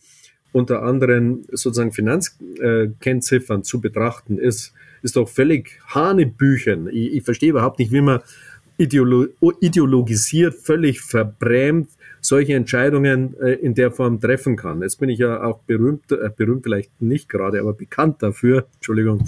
unter 0.53 0.81
anderem 0.81 1.43
sozusagen 1.51 1.91
Finanzkennziffern 1.91 3.63
zu 3.63 3.81
betrachten 3.81 4.37
ist, 4.39 4.73
ist 5.01 5.17
doch 5.17 5.27
völlig 5.27 5.79
Hanebüchen. 5.87 6.87
Ich, 6.87 7.13
ich 7.15 7.23
verstehe 7.23 7.49
überhaupt 7.49 7.79
nicht, 7.79 7.91
wie 7.91 8.01
man 8.01 8.21
ideolo 8.77 9.27
ideologisiert, 9.59 10.55
völlig 10.55 11.01
verbrämt 11.01 11.89
solche 12.21 12.53
Entscheidungen 12.53 13.37
äh, 13.39 13.53
in 13.53 13.75
der 13.75 13.91
Form 13.91 14.19
treffen 14.19 14.55
kann. 14.55 14.81
Jetzt 14.81 14.99
bin 14.99 15.09
ich 15.09 15.19
ja 15.19 15.43
auch 15.43 15.59
berühmt, 15.59 16.11
äh, 16.11 16.29
berühmt 16.35 16.63
vielleicht 16.63 17.01
nicht 17.01 17.29
gerade, 17.29 17.59
aber 17.59 17.73
bekannt 17.73 18.23
dafür, 18.23 18.67
Entschuldigung, 18.75 19.25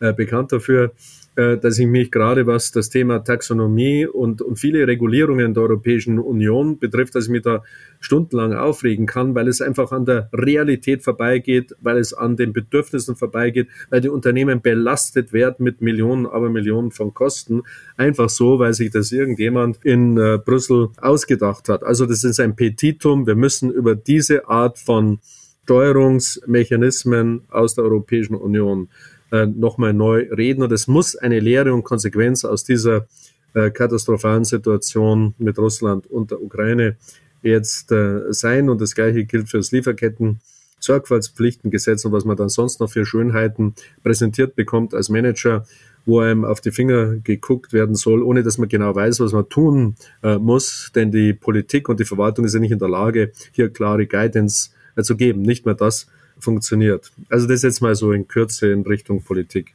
äh, 0.00 0.12
bekannt 0.12 0.52
dafür, 0.52 0.92
dass 1.36 1.78
ich 1.78 1.86
mich 1.86 2.10
gerade 2.10 2.46
was 2.46 2.72
das 2.72 2.88
Thema 2.88 3.18
Taxonomie 3.18 4.06
und, 4.06 4.40
und 4.40 4.58
viele 4.58 4.86
Regulierungen 4.86 5.52
der 5.52 5.64
Europäischen 5.64 6.18
Union 6.18 6.78
betrifft, 6.78 7.14
dass 7.14 7.24
ich 7.24 7.30
mich 7.30 7.42
da 7.42 7.62
stundenlang 8.00 8.54
aufregen 8.54 9.06
kann, 9.06 9.34
weil 9.34 9.48
es 9.48 9.60
einfach 9.60 9.92
an 9.92 10.06
der 10.06 10.30
Realität 10.32 11.02
vorbeigeht, 11.02 11.74
weil 11.80 11.98
es 11.98 12.14
an 12.14 12.36
den 12.36 12.52
Bedürfnissen 12.52 13.16
vorbeigeht, 13.16 13.68
weil 13.90 14.00
die 14.00 14.08
Unternehmen 14.08 14.62
belastet 14.62 15.32
werden 15.32 15.64
mit 15.64 15.80
Millionen, 15.82 16.26
aber 16.26 16.48
Millionen 16.48 16.90
von 16.90 17.12
Kosten. 17.12 17.62
Einfach 17.96 18.30
so, 18.30 18.58
weil 18.58 18.74
sich 18.74 18.90
das 18.90 19.12
irgendjemand 19.12 19.84
in 19.84 20.16
äh, 20.16 20.38
Brüssel 20.42 20.88
ausgedacht 20.98 21.68
hat. 21.68 21.82
Also 21.82 22.06
das 22.06 22.24
ist 22.24 22.40
ein 22.40 22.56
Petitum. 22.56 23.26
Wir 23.26 23.36
müssen 23.36 23.70
über 23.70 23.94
diese 23.94 24.48
Art 24.48 24.78
von 24.78 25.18
Steuerungsmechanismen 25.64 27.42
aus 27.50 27.74
der 27.74 27.84
Europäischen 27.84 28.36
Union 28.36 28.88
äh, 29.32 29.46
nochmal 29.46 29.92
neu 29.92 30.28
reden. 30.30 30.62
Und 30.62 30.72
es 30.72 30.86
muss 30.86 31.16
eine 31.16 31.40
Lehre 31.40 31.74
und 31.74 31.84
Konsequenz 31.84 32.44
aus 32.44 32.64
dieser 32.64 33.06
äh, 33.54 33.70
katastrophalen 33.70 34.44
Situation 34.44 35.34
mit 35.38 35.58
Russland 35.58 36.06
und 36.06 36.30
der 36.30 36.42
Ukraine 36.42 36.96
jetzt 37.42 37.92
äh, 37.92 38.32
sein. 38.32 38.68
Und 38.68 38.80
das 38.80 38.94
Gleiche 38.94 39.24
gilt 39.24 39.48
für 39.48 39.58
das 39.58 39.72
Lieferketten. 39.72 40.40
Sorgfaltspflichtengesetz 40.78 42.04
und 42.04 42.12
was 42.12 42.24
man 42.24 42.36
dann 42.36 42.48
sonst 42.48 42.80
noch 42.80 42.90
für 42.90 43.06
Schönheiten 43.06 43.74
präsentiert 44.02 44.56
bekommt 44.56 44.94
als 44.94 45.08
Manager, 45.08 45.64
wo 46.04 46.20
einem 46.20 46.44
auf 46.44 46.60
die 46.60 46.70
Finger 46.70 47.16
geguckt 47.16 47.72
werden 47.72 47.94
soll, 47.94 48.22
ohne 48.22 48.42
dass 48.42 48.58
man 48.58 48.68
genau 48.68 48.94
weiß, 48.94 49.20
was 49.20 49.32
man 49.32 49.48
tun 49.48 49.96
äh, 50.22 50.36
muss. 50.36 50.92
Denn 50.94 51.10
die 51.10 51.32
Politik 51.32 51.88
und 51.88 51.98
die 51.98 52.04
Verwaltung 52.04 52.44
ist 52.44 52.54
ja 52.54 52.60
nicht 52.60 52.72
in 52.72 52.78
der 52.78 52.88
Lage, 52.88 53.32
hier 53.52 53.70
klare 53.70 54.06
Guidance 54.06 54.70
äh, 54.94 55.02
zu 55.02 55.16
geben. 55.16 55.42
Nicht 55.42 55.66
mehr 55.66 55.74
das, 55.74 56.06
funktioniert. 56.38 57.12
Also 57.30 57.46
das 57.46 57.62
jetzt 57.62 57.80
mal 57.80 57.94
so 57.94 58.12
in 58.12 58.28
Kürze 58.28 58.70
in 58.70 58.82
Richtung 58.82 59.22
Politik. 59.22 59.74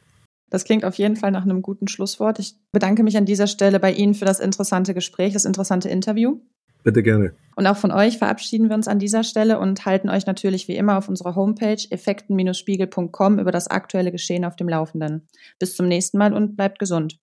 Das 0.50 0.64
klingt 0.64 0.84
auf 0.84 0.96
jeden 0.96 1.16
Fall 1.16 1.30
nach 1.30 1.44
einem 1.44 1.62
guten 1.62 1.88
Schlusswort. 1.88 2.38
Ich 2.38 2.56
bedanke 2.72 3.02
mich 3.02 3.16
an 3.16 3.24
dieser 3.24 3.46
Stelle 3.46 3.80
bei 3.80 3.92
Ihnen 3.92 4.14
für 4.14 4.26
das 4.26 4.38
interessante 4.38 4.92
Gespräch, 4.92 5.32
das 5.32 5.46
interessante 5.46 5.88
Interview. 5.88 6.40
Bitte 6.82 7.02
gerne. 7.02 7.32
Und 7.56 7.66
auch 7.66 7.76
von 7.76 7.90
euch 7.90 8.18
verabschieden 8.18 8.68
wir 8.68 8.74
uns 8.74 8.88
an 8.88 8.98
dieser 8.98 9.22
Stelle 9.22 9.58
und 9.58 9.86
halten 9.86 10.10
euch 10.10 10.26
natürlich 10.26 10.68
wie 10.68 10.76
immer 10.76 10.98
auf 10.98 11.08
unserer 11.08 11.36
Homepage 11.36 11.78
effekten-spiegel.com 11.90 13.38
über 13.38 13.52
das 13.52 13.68
aktuelle 13.68 14.12
Geschehen 14.12 14.44
auf 14.44 14.56
dem 14.56 14.68
Laufenden. 14.68 15.26
Bis 15.58 15.76
zum 15.76 15.88
nächsten 15.88 16.18
Mal 16.18 16.34
und 16.34 16.56
bleibt 16.56 16.78
gesund. 16.78 17.18